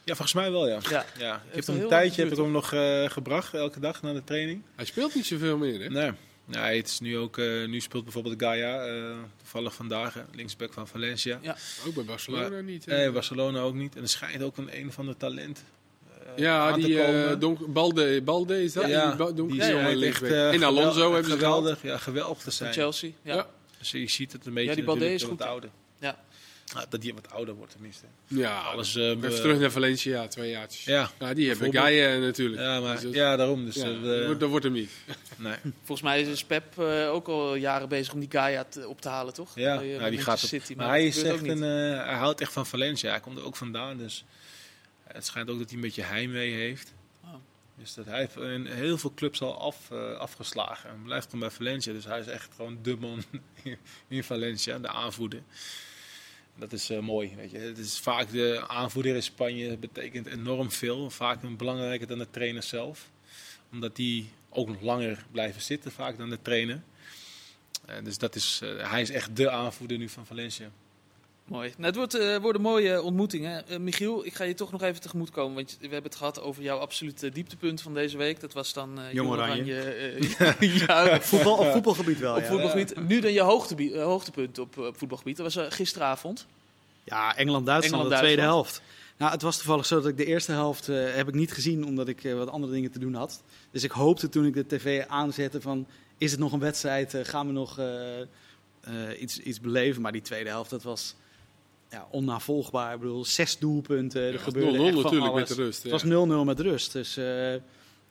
[0.04, 0.78] ja, volgens mij wel, ja.
[0.90, 1.04] Ja.
[1.18, 4.02] ja ik Heeft heb hem een tijdje heb ik hem nog eh, gebracht, elke dag
[4.02, 4.62] naar de training.
[4.74, 5.88] Hij speelt niet zoveel meer, hè?
[5.88, 6.10] Nee.
[6.44, 10.88] Nee, het is nu ook, eh, nu speelt bijvoorbeeld Gaia, eh, toevallig vandaag, linksback van
[10.88, 11.40] Valencia.
[11.86, 12.84] Ook bij Barcelona niet.
[12.84, 12.96] hè?
[12.96, 13.96] Nee, Barcelona ook niet.
[13.96, 15.64] En er schijnt ook een een van de talent.
[16.36, 17.30] Eh, ja, aan te die komen.
[17.30, 18.88] eh donk, Balde, Balde is dat?
[18.88, 22.42] Ja, die die Ja, ja, echt, eh, en Alonso hebben ze geweldig, ja, geweldig te
[22.42, 22.72] Van zijn.
[22.72, 23.10] Chelsea.
[23.22, 23.34] Ja.
[23.34, 23.46] Ja.
[23.78, 24.68] Dus je ziet het een beetje.
[24.68, 25.50] Ja, die Balde natuurlijk is goed, ja.
[25.50, 25.70] ouder.
[26.00, 26.18] Ja.
[26.74, 28.04] Ah, dat die wat ouder wordt tenminste.
[28.26, 28.96] Ja, Alles.
[28.96, 30.84] eh, Even terug naar Valencia, twee jaartjes.
[30.84, 31.72] Ja, Ja, die hebben.
[31.72, 32.62] Gaia natuurlijk.
[32.62, 33.64] ja, maar, Dus dat- ja, daarom.
[33.64, 34.90] Dus, ja, dat wordt- dat wordt hem niet.
[35.36, 35.54] nee.
[35.82, 39.08] Volgens mij is Pep eh, ook al jaren bezig om die Gaia te- op te
[39.08, 39.50] halen, toch?
[39.54, 40.48] Ja, bij die gaat op.
[40.48, 43.10] City, maar hij, is echt een, hij houdt echt van Valencia.
[43.10, 43.96] Hij komt er ook vandaan.
[43.96, 44.24] Dus
[45.16, 46.94] het schijnt ook dat hij een beetje heimwee heeft.
[47.24, 47.34] Oh.
[47.74, 50.90] Dus dat hij heeft in heel veel clubs al af, eh, afgeslagen.
[50.90, 51.92] En blijft gewoon bij Valencia.
[51.92, 53.22] Dus hij is echt gewoon de man
[54.08, 55.42] in Valencia, de aanvoerder.
[56.54, 57.36] Dat is eh, mooi.
[57.36, 57.58] Weet je.
[57.58, 61.10] Het is vaak de aanvoerder in Spanje dat betekent enorm veel.
[61.10, 63.10] Vaak belangrijker dan de trainer zelf.
[63.72, 66.82] Omdat die ook nog langer blijven zitten, vaak dan de trainer.
[67.86, 70.70] Eh, dus dat is, hij is echt de aanvoerder nu van Valencia.
[71.46, 71.72] Mooi.
[71.76, 73.68] Nou, het wordt, eh, worden mooie ontmoetingen.
[73.68, 75.54] Eh, Michiel, ik ga je toch nog even tegemoet komen.
[75.54, 78.40] Want we hebben het gehad over jouw absolute dieptepunt van deze week.
[78.40, 80.16] Dat was dan eh Jong Oranje.
[80.86, 82.46] ja, Voetbal, op voetbalgebied wel, op ja.
[82.46, 83.08] voetbalgebied.
[83.08, 85.36] Nu dan je hoogtepunt op, op voetbalgebied.
[85.36, 86.46] Dat was gisteravond.
[87.04, 88.22] Ja, Engeland-Duitsland, de Engeland-Duitsland.
[88.22, 88.82] tweede helft.
[89.16, 92.08] Nou, het was toevallig zo dat ik de eerste helft heb ik niet gezien, omdat
[92.08, 93.42] ik wat andere dingen te doen had.
[93.70, 95.86] Dus ik hoopte toen ik de tv aanzette van,
[96.18, 97.16] is het nog een wedstrijd?
[97.22, 97.80] Gaan we nog
[99.18, 100.02] iets, iets beleven?
[100.02, 101.14] Maar die tweede helft, dat was
[101.90, 102.94] ja, onnavolgbaar.
[102.94, 105.48] Ik bedoel, zes doelpunten, er Ja, gebeurde 0-0 echt van natuurlijk alles.
[105.48, 105.82] met de rust.
[105.82, 106.92] Het was 0-0 met rust.
[106.92, 107.62] Dus eh, de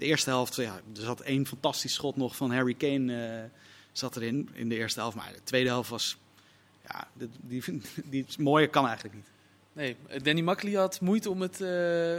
[0.06, 3.44] eerste helft, ja, er zat één fantastisch schot nog van Harry Kane eh,
[3.92, 5.16] zat erin in de eerste helft.
[5.16, 6.18] Maar de tweede helft was,
[6.88, 9.26] ja, die, die, die, mooier kan eigenlijk niet.
[9.74, 11.62] Nee, eh, Danny Makkely had moeite om het.
[11.62, 11.68] eh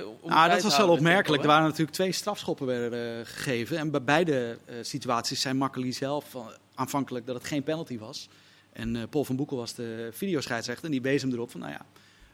[0.06, 1.42] om het Ah, bij dat was wel opmerkelijk.
[1.42, 3.78] Er waren natuurlijk twee strafschoppen werden, gegeven.
[3.78, 8.28] En bij beide situaties zei Makkely zelf van, aanvankelijk dat het geen penalty was.
[8.76, 11.72] En eh, Paul van Boekel was de videoscheidsrechter en die wees hem erop van, nou
[11.72, 11.86] ja,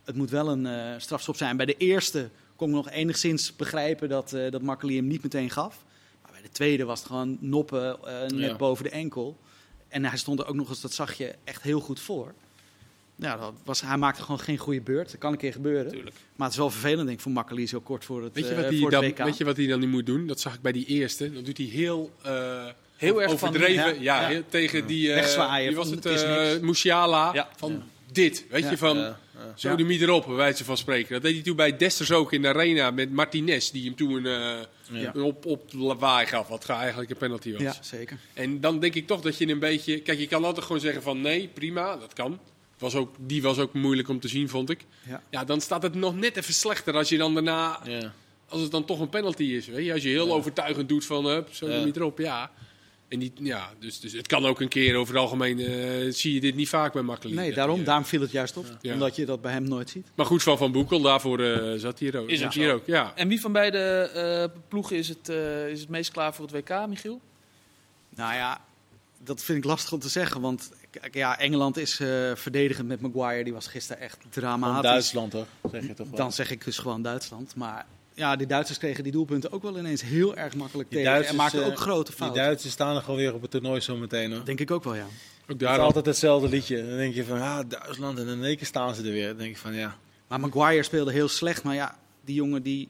[0.04, 1.56] het moet wel een eh, strafschop zijn.
[1.56, 5.50] Bij de eerste kon ik nog enigszins begrijpen dat, eh dat Makkely hem niet meteen
[5.50, 5.84] gaf.
[6.22, 8.56] Maar bij de tweede was het gewoon noppen net Ja.
[8.56, 9.38] boven de enkel.
[9.88, 12.34] En hij stond er ook nog eens, dat zag je, echt heel goed voor.
[13.16, 15.10] Ja, dat was, hij maakte gewoon geen goede beurt.
[15.10, 15.92] Dat kan een keer gebeuren.
[16.36, 18.54] Maar het is wel vervelend, denk ik, voor Makkely zo kort voor het, Weet je,
[18.54, 19.18] wat hij voor dan, WK.
[19.18, 20.26] weet je wat hij dan niet moet doen?
[20.26, 21.32] Dat zag ik bij die eerste.
[21.32, 22.10] Dan doet hij heel,
[23.06, 23.74] Heel erg van- overdreven.
[23.94, 24.28] ja, ja, ja.
[24.28, 25.08] heel- tegen die.
[25.08, 26.06] eh, Wegzwaaien Wie was van, het?
[26.06, 26.60] eh, niks.
[26.60, 27.30] Musiala.
[27.34, 27.48] Ja.
[27.56, 27.82] Van Ja.
[28.12, 28.44] dit.
[28.50, 28.70] Weet Ja.
[28.70, 28.96] je, van.
[28.98, 29.52] Ja, ja.
[29.56, 31.12] Zo de miet erop, bij wijze van spreken.
[31.12, 34.26] Dat deed hij toen bij Desters ook in de arena met Martinez, die hem toen
[34.26, 34.58] eh,
[34.92, 37.62] een op, op lawaai gaf, wat eigenlijk een penalty was.
[37.62, 38.16] Ja, zeker.
[38.34, 40.00] En dan denk ik toch dat je een beetje...
[40.00, 42.38] Kijk, je kan altijd gewoon zeggen van nee, prima, dat kan.
[42.78, 44.84] Was ook, die was ook moeilijk om te zien, vond ik.
[45.08, 45.22] Ja.
[45.30, 47.80] Ja, dan staat het nog net even slechter als je dan daarna...
[47.84, 48.12] Ja.
[48.48, 49.92] Als het dan toch een penalty is, weet je.
[49.92, 51.84] Als je heel overtuigend doet van, hup, zo Ja.
[51.84, 52.50] niet erop, ja.
[53.12, 55.58] En die, ja, dus, dus het kan ook een keer over het algemeen...
[55.58, 57.34] eh, zie je dit niet vaak bij Makkeli.
[57.34, 58.66] Nee, daarom, daarom viel het juist op.
[58.80, 58.92] Ja.
[58.92, 60.06] Omdat je dat bij hem nooit ziet.
[60.14, 62.28] Maar goed van Van Boekel, daarvoor eh, zat hij hier ook.
[62.28, 63.12] Is zat hier ook, ja.
[63.14, 66.54] En wie van beide eh, ploegen is het, eh, is het meest klaar voor het
[66.54, 67.20] WK, Michiel?
[68.08, 68.60] Nou ja,
[69.24, 70.40] dat vind ik lastig om te zeggen.
[70.40, 73.44] Want kijk, ja, Engeland is eh, verdedigend met Maguire.
[73.44, 74.82] Die was gisteren echt Van dramatisch.
[74.82, 75.46] Duitsland toch?
[75.70, 76.16] Zeg je toch wel?
[76.16, 77.54] Dan zeg ik dus gewoon Duitsland.
[77.56, 81.12] Maar ja, die Duitsers kregen die doelpunten ook wel ineens heel erg makkelijk Die tegen.
[81.12, 82.42] Duitsers, en maakten eh, ook grote Die fouten.
[82.42, 84.44] Duitsers staan er gewoon weer op het toernooi zo meteen hoor.
[84.44, 85.06] Denk ik ook wel, ja.
[85.42, 86.86] Ook Het is altijd hetzelfde liedje.
[86.86, 89.28] Dan denk je van, ja, Duitsland en in één keer staan ze er weer.
[89.28, 89.96] Dan denk je van, ja.
[90.28, 91.62] Maar Maguire speelde heel slecht.
[91.62, 92.88] Maar ja, die jongen die,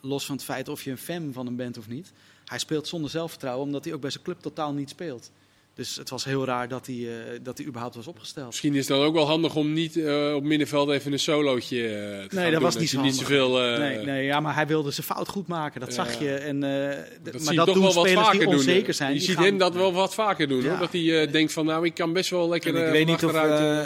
[0.00, 2.12] los van het feit of je een fan van hem bent of niet,
[2.44, 5.30] hij speelt zonder zelfvertrouwen omdat hij ook bij zijn club totaal niet speelt.
[5.78, 8.46] Dus het was heel raar dat hij, eh, dat hij überhaupt was opgesteld.
[8.46, 11.82] Misschien is het dan ook wel handig om niet eh, op middenveld even een solootje
[11.88, 11.90] eh,
[12.28, 12.62] te gaan dat doen.
[12.62, 13.62] was niet zo niet zoveel...
[13.62, 15.94] eh, nee, nee, ja, maar hij wilde zijn fout goed maken, dat Ja.
[15.94, 16.34] zag je.
[16.34, 18.56] En, eh, Dat maar zie je dat toch doen wel wat spelers vaker die doen.
[18.58, 19.14] onzeker zijn.
[19.14, 20.68] Je ziet gaan- hem dat wel wat vaker doen, Ja.
[20.68, 20.78] hoor.
[20.78, 23.24] Dat hij eh, denkt van, nou, ik kan best wel lekker En ik weet niet
[23.24, 23.32] of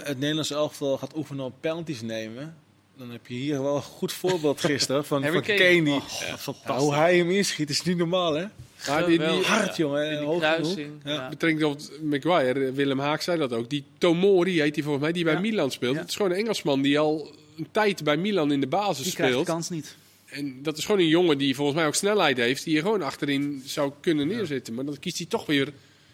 [0.04, 2.56] het Nederlandse elftal gaat oefenen op penalties nemen.
[2.98, 5.82] dan heb je hier wel een goed voorbeeld gisteren van, van Kane.
[5.82, 6.62] Die, Oh, fantastisch.
[6.66, 8.44] Ja, hoe hij hem inschiet is niet normaal, hè?
[8.88, 9.20] Maar die.
[9.20, 10.10] Hard, jongen.
[10.10, 10.90] In die kruising.
[11.04, 11.28] Ja.
[11.28, 13.70] betrekking op Maguire, Willem Haak zei dat ook.
[13.70, 15.40] Die Tomori heet hij volgens mij, die bij Ja.
[15.40, 15.94] Milan speelt.
[15.94, 16.00] Ja.
[16.00, 19.14] Het is gewoon een Engelsman die al een tijd bij Milan in de basis Die
[19.14, 19.56] krijgt de speelt.
[19.56, 19.96] kans niet.
[20.26, 22.64] En dat is gewoon een jongen die volgens mij ook snelheid heeft.
[22.64, 24.74] Die je gewoon achterin zou kunnen neerzetten.
[24.74, 25.72] Maar dan kiest hij toch weer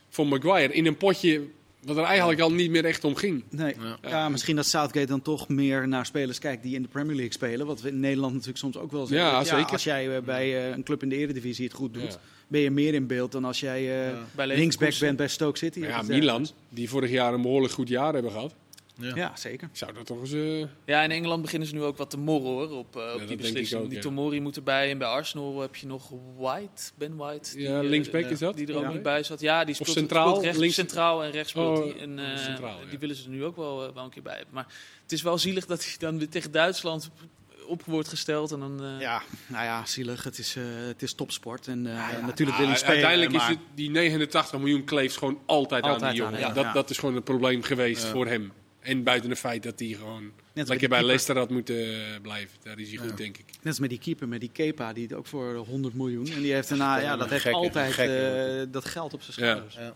[0.08, 0.72] voor Maguire.
[0.72, 1.42] In een potje
[1.84, 3.42] wat er eigenlijk al niet meer echt om ging.
[3.50, 3.74] Nee.
[4.02, 4.08] Ja.
[4.10, 4.28] Ja.
[4.28, 7.66] misschien dat Southgate dan toch meer naar spelers kijkt die in de Premier League spelen.
[7.66, 9.28] Wat we in Nederland natuurlijk soms ook wel zeggen.
[9.28, 9.72] Ja, zeker.
[9.72, 12.18] Als jij eh, bij eh, een club in de Eredivisie het goed doet, Ja.
[12.48, 14.46] Ben je meer in beeld dan als jij eh, Ja.
[14.46, 15.78] Linksback bent bij Stoke City.
[15.80, 18.54] Ja, iets Milan, die vorig jaar een behoorlijk goed jaar hebben gehad.
[19.00, 19.14] Ja.
[19.14, 19.68] Ja, zeker.
[19.72, 20.32] Zou dat toch eens...
[20.32, 23.36] eh, Ja, in Engeland beginnen ze nu ook wat te morren hoor, op, eh, die
[23.36, 23.80] beslissing.
[23.82, 24.02] ook, die ja.
[24.02, 24.90] Tomori moet erbij.
[24.90, 27.56] En bij Arsenal heb je nog White, Ben White.
[27.56, 28.56] Die, Ja, eh, linksback eh, is dat?
[28.56, 29.40] Die er ook niet bij zat.
[29.40, 31.96] Ja, die speelt, centraal, speelt rechts, links- centraal en rechts speelt Oh, hij.
[32.02, 32.90] En, eh, centraal, ja.
[32.90, 34.54] Die willen ze er nu ook wel, eh, wel een keer bij hebben.
[34.54, 34.66] Maar
[35.02, 37.10] het is wel zielig dat hij dan weer tegen Duitsland
[37.68, 38.52] op wordt gesteld.
[38.52, 40.24] En dan, eh, Ja, nou ja, zielig.
[40.24, 41.66] Het is, eh, het is topsport.
[41.66, 42.26] En eh, Ja, ja.
[42.26, 42.92] natuurlijk wil hij spelen.
[42.94, 43.50] uiteindelijk maar...
[43.50, 46.40] is het, die 89 miljoen kleeft gewoon altijd, aan die aan jongen.
[46.40, 46.72] hem, dat, ja.
[46.72, 48.10] dat is gewoon een probleem geweest Ja.
[48.10, 48.52] voor hem.
[48.80, 51.76] En buiten het feit dat hij gewoon Net lekker bij Leicester had moeten
[52.22, 52.56] blijven.
[52.62, 53.16] Daar is hij goed, Ja.
[53.16, 53.44] denk ik.
[53.46, 56.26] Net als met die keeper, met die Kepa, die ook voor 100 miljoen.
[56.26, 58.26] En die heeft daarna, ja, dat heeft gekke- altijd gekke
[58.60, 59.52] eh, dat geld op zijn Ja.
[59.54, 59.94] schouders.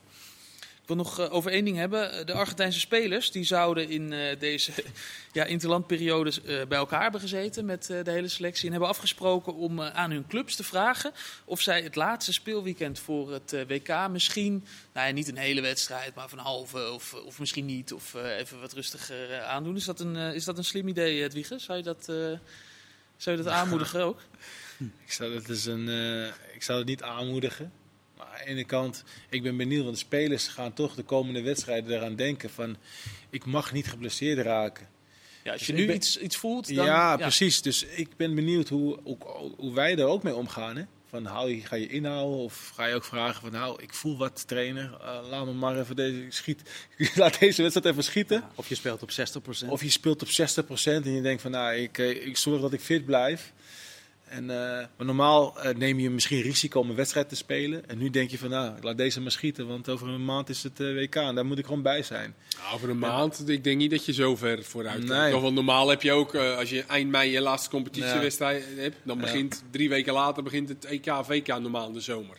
[0.93, 2.26] Wil nog eh, over één ding hebben.
[2.26, 4.72] De Argentijnse spelers die zouden in eh, deze
[5.32, 8.64] ja, interlandperiode eh, bij elkaar hebben gezeten met eh, de hele selectie.
[8.64, 11.12] En hebben afgesproken om eh, aan hun clubs te vragen
[11.45, 15.61] of zij het laatste speelweekend voor het eh, WK misschien, nou ja, niet een hele
[15.61, 17.93] wedstrijd, maar van halve of, of misschien niet.
[17.93, 19.76] Of eh, even wat rustiger eh, aandoen.
[19.76, 21.59] Is dat een, eh, is dat een slim idee, Edwige?
[21.59, 22.38] Zou je dat, eh,
[23.16, 24.20] zou je dat aanmoedigen ook?
[25.05, 27.72] Ik zou dat dus een, eh, ik zou het niet aanmoedigen.
[28.29, 31.43] Maar aan de ene kant, ik ben benieuwd, want de spelers gaan toch de komende
[31.43, 32.77] wedstrijden eraan denken van,
[33.31, 34.89] ik mag niet geblesseerd raken.
[35.45, 36.85] Ja, als je Dus nu ik ben- iets, iets voelt, dan...
[36.85, 37.62] ja, precies.
[37.62, 39.16] Dus ik ben benieuwd hoe, hoe,
[39.57, 40.77] hoe wij er ook mee omgaan.
[40.77, 40.85] Hè?
[41.09, 44.16] Van, hou je, ga je inhouden of ga je ook vragen van, nou, ik voel
[44.16, 46.62] wat trainer, eh, laat me maar even deze schiet,
[47.14, 48.45] laat deze wedstrijd even schieten.
[48.55, 49.68] Of je speelt op 60%.
[49.68, 52.73] Of je speelt op 60% en je denkt van, nou, ik, eh, ik zorg dat
[52.73, 53.53] ik fit blijf.
[54.33, 57.89] En, eh, maar normaal eh, neem je misschien risico om een wedstrijd te spelen.
[57.89, 60.49] En nu denk je van, nou, ik laat deze maar schieten, want over een maand
[60.49, 62.35] is het eh, WK en daar moet ik gewoon bij zijn.
[62.62, 65.05] Nou, over een maand, ik denk niet dat je zo ver vooruit.
[65.07, 65.33] Nee.
[65.33, 69.16] Want normaal heb je ook, eh, als je eind mei je laatste competitiewedstrijd hebt, dan
[69.16, 69.22] Ja.
[69.22, 72.37] begint drie weken later begint het EK, VK normaal in de zomer.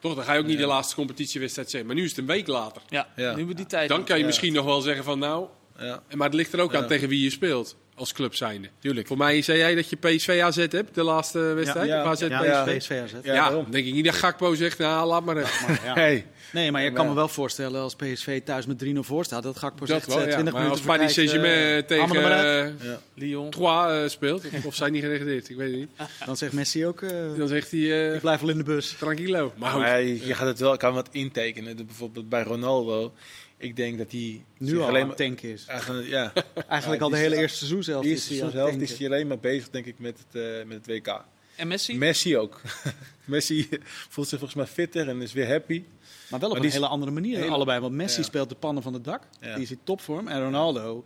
[0.00, 0.60] Toch, dan ga je ook niet Ja.
[0.60, 1.88] de laatste competitiewedstrijd zeggen.
[1.88, 2.82] Maar nu is het een week later.
[2.88, 3.36] Ja, Ja.
[3.36, 3.88] nu we die tijd.
[3.88, 4.26] Dan kan je Ja.
[4.28, 5.46] misschien nog wel zeggen van nou,
[5.78, 6.78] Ja, maar het ligt er ook Ja.
[6.78, 8.68] aan tegen wie je speelt als club zijnde.
[8.78, 9.06] tuurlijk.
[9.06, 11.88] Voor mij zei jij dat je PSV AZ hebt, de laatste wedstrijd?
[11.88, 12.02] Ja.
[12.04, 12.46] AZ ja, PSV?
[12.46, 12.64] Ja.
[12.76, 13.12] PSV AZ.
[13.12, 13.62] Ja, Ja, daarom.
[13.62, 15.66] dan denk ik niet dat Gakpo zegt, nou laat maar even.
[15.66, 15.94] Maar, ja.
[16.02, 16.26] Hey.
[16.52, 19.56] Nee, maar je kan me wel voorstellen als PSV thuis met 3-0 voor staat, dat
[19.58, 20.32] Gakpo zegt wel, eh, ja.
[20.32, 23.00] 20 Maar als minuten Paris Saint-Germain eh, tegen eh Ja.
[23.14, 23.50] Lyon.
[23.50, 25.90] Troyes eh, speelt, of zijn niet geregeerd, ik weet het niet.
[26.26, 28.94] Dan zegt Messi ook, eh, Dan zegt hij, eh ik blijf wel in de bus.
[28.98, 29.52] tranquilo.
[29.56, 31.76] Maar goed, Maar je, je gaat het wel, kan wat intekenen.
[31.86, 33.12] Bijvoorbeeld bij Ronaldo.
[33.58, 35.64] Ik denk dat hij Nu al alleen maar tanken is.
[35.66, 36.32] Eigenlijk, ja,
[36.68, 38.02] Eigenlijk Ja, al de hele eerste seizoen zelf.
[38.02, 40.86] die is is hij is alleen maar bezig, denk ik, met het, eh, met het
[40.86, 41.24] WK.
[41.56, 41.96] En Messi?
[41.96, 42.60] Messi ook.
[43.24, 43.68] Messi
[44.08, 45.82] voelt zich volgens mij fitter en is weer happy.
[46.30, 47.38] Maar wel op Maar een hele andere manier.
[47.38, 48.26] hele- allebei, want Messi Ja.
[48.26, 49.22] speelt de pannen van het dak.
[49.40, 49.54] Ja.
[49.54, 50.28] Die is in topvorm.
[50.28, 51.04] En Ronaldo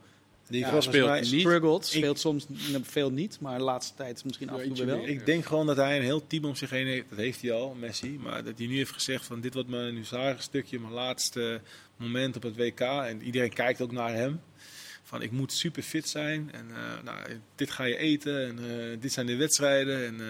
[0.51, 1.40] Die Ja, speelt niet.
[1.40, 1.84] struggelt.
[1.84, 2.46] Ik- Speelt soms
[2.82, 5.07] veel niet, maar de laatste tijd misschien af en toe wel.
[5.07, 7.09] Ik denk gewoon dat hij een heel team om zich heen heeft.
[7.09, 8.18] Dat heeft hij al, Messi.
[8.22, 11.61] Maar dat hij nu heeft gezegd van dit wordt mijn Huzaren stukje, mijn laatste
[11.96, 12.80] moment op het WK.
[12.80, 14.40] En iedereen kijkt ook naar hem.
[15.03, 16.51] Van ik moet super fit zijn.
[16.53, 17.18] En eh, nou,
[17.55, 18.46] dit ga je eten.
[18.46, 20.07] En eh, dit zijn de wedstrijden.
[20.07, 20.26] En eh,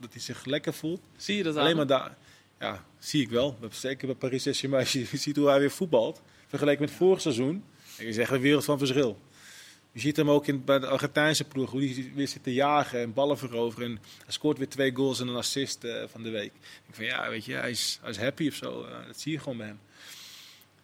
[0.00, 1.00] dat hij zich lekker voelt.
[1.16, 2.16] Zie je dat Alleen aan maar daar.
[2.60, 3.58] Ja, zie ik wel.
[3.70, 4.82] Zeker bij Paris Saint-Germain.
[4.82, 6.22] Als je ziet hoe hij weer voetbalt.
[6.46, 7.64] Vergeleken met vorig seizoen.
[7.98, 9.18] Is echt een wereld van verschil.
[9.94, 13.00] Je ziet hem ook in, bij de Argentijnse ploeg, hoe hij weer zit te jagen
[13.00, 13.88] en ballen veroveren.
[13.90, 16.52] En hij scoort weer twee goals en een assist eh, van de week.
[16.88, 18.84] Ik van ja, weet je, hij is, hij is happy of zo.
[18.84, 19.78] Eh, dat zie je gewoon bij hem.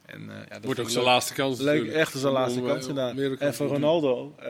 [0.06, 3.38] En, eh, ja, dat wordt ook zijn laatste kans Leuk, echt zijn laatste kans inderdaad.
[3.38, 3.66] En voor.
[3.66, 4.48] Ronaldo eh,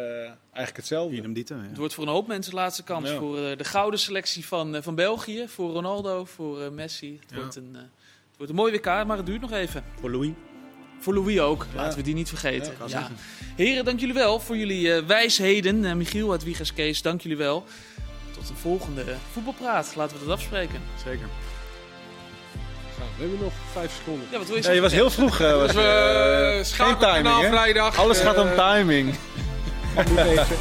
[0.52, 1.16] eigenlijk hetzelfde.
[1.16, 1.62] Idem dito, ja.
[1.62, 3.08] Het wordt voor een hoop mensen de laatste kans.
[3.08, 3.18] Ja.
[3.18, 5.48] Voor de gouden selectie van, van België.
[5.48, 7.18] Voor Ronaldo, voor Messi.
[7.20, 7.36] Het, Ja.
[7.36, 9.84] wordt een, het wordt een mooi WK, maar het duurt nog even.
[10.00, 10.32] Voor Louis.
[11.00, 11.66] Voor Louis ook.
[11.74, 11.80] Ja.
[11.82, 12.72] Laten we die niet vergeten.
[12.86, 13.08] Ja.
[13.56, 15.84] Heren, dank jullie wel voor jullie eh, wijsheden.
[15.84, 17.64] Eh, Michiel uit Wiegers Kees, dank jullie wel.
[18.34, 19.92] Tot een volgende voetbalpraat.
[19.96, 20.80] Laten we dat afspreken.
[21.04, 21.26] Zeker.
[23.16, 24.26] We hebben nog vijf seconden.
[24.30, 24.82] Ja, wat wil je Ja, je zeggen?
[24.82, 25.40] was heel vroeg.
[25.40, 25.56] eh,
[26.56, 27.48] was schakelen timing, hè?
[27.48, 27.98] vrijdag.
[27.98, 29.14] Alles gaat om timing.
[30.08, 30.56] Moet even.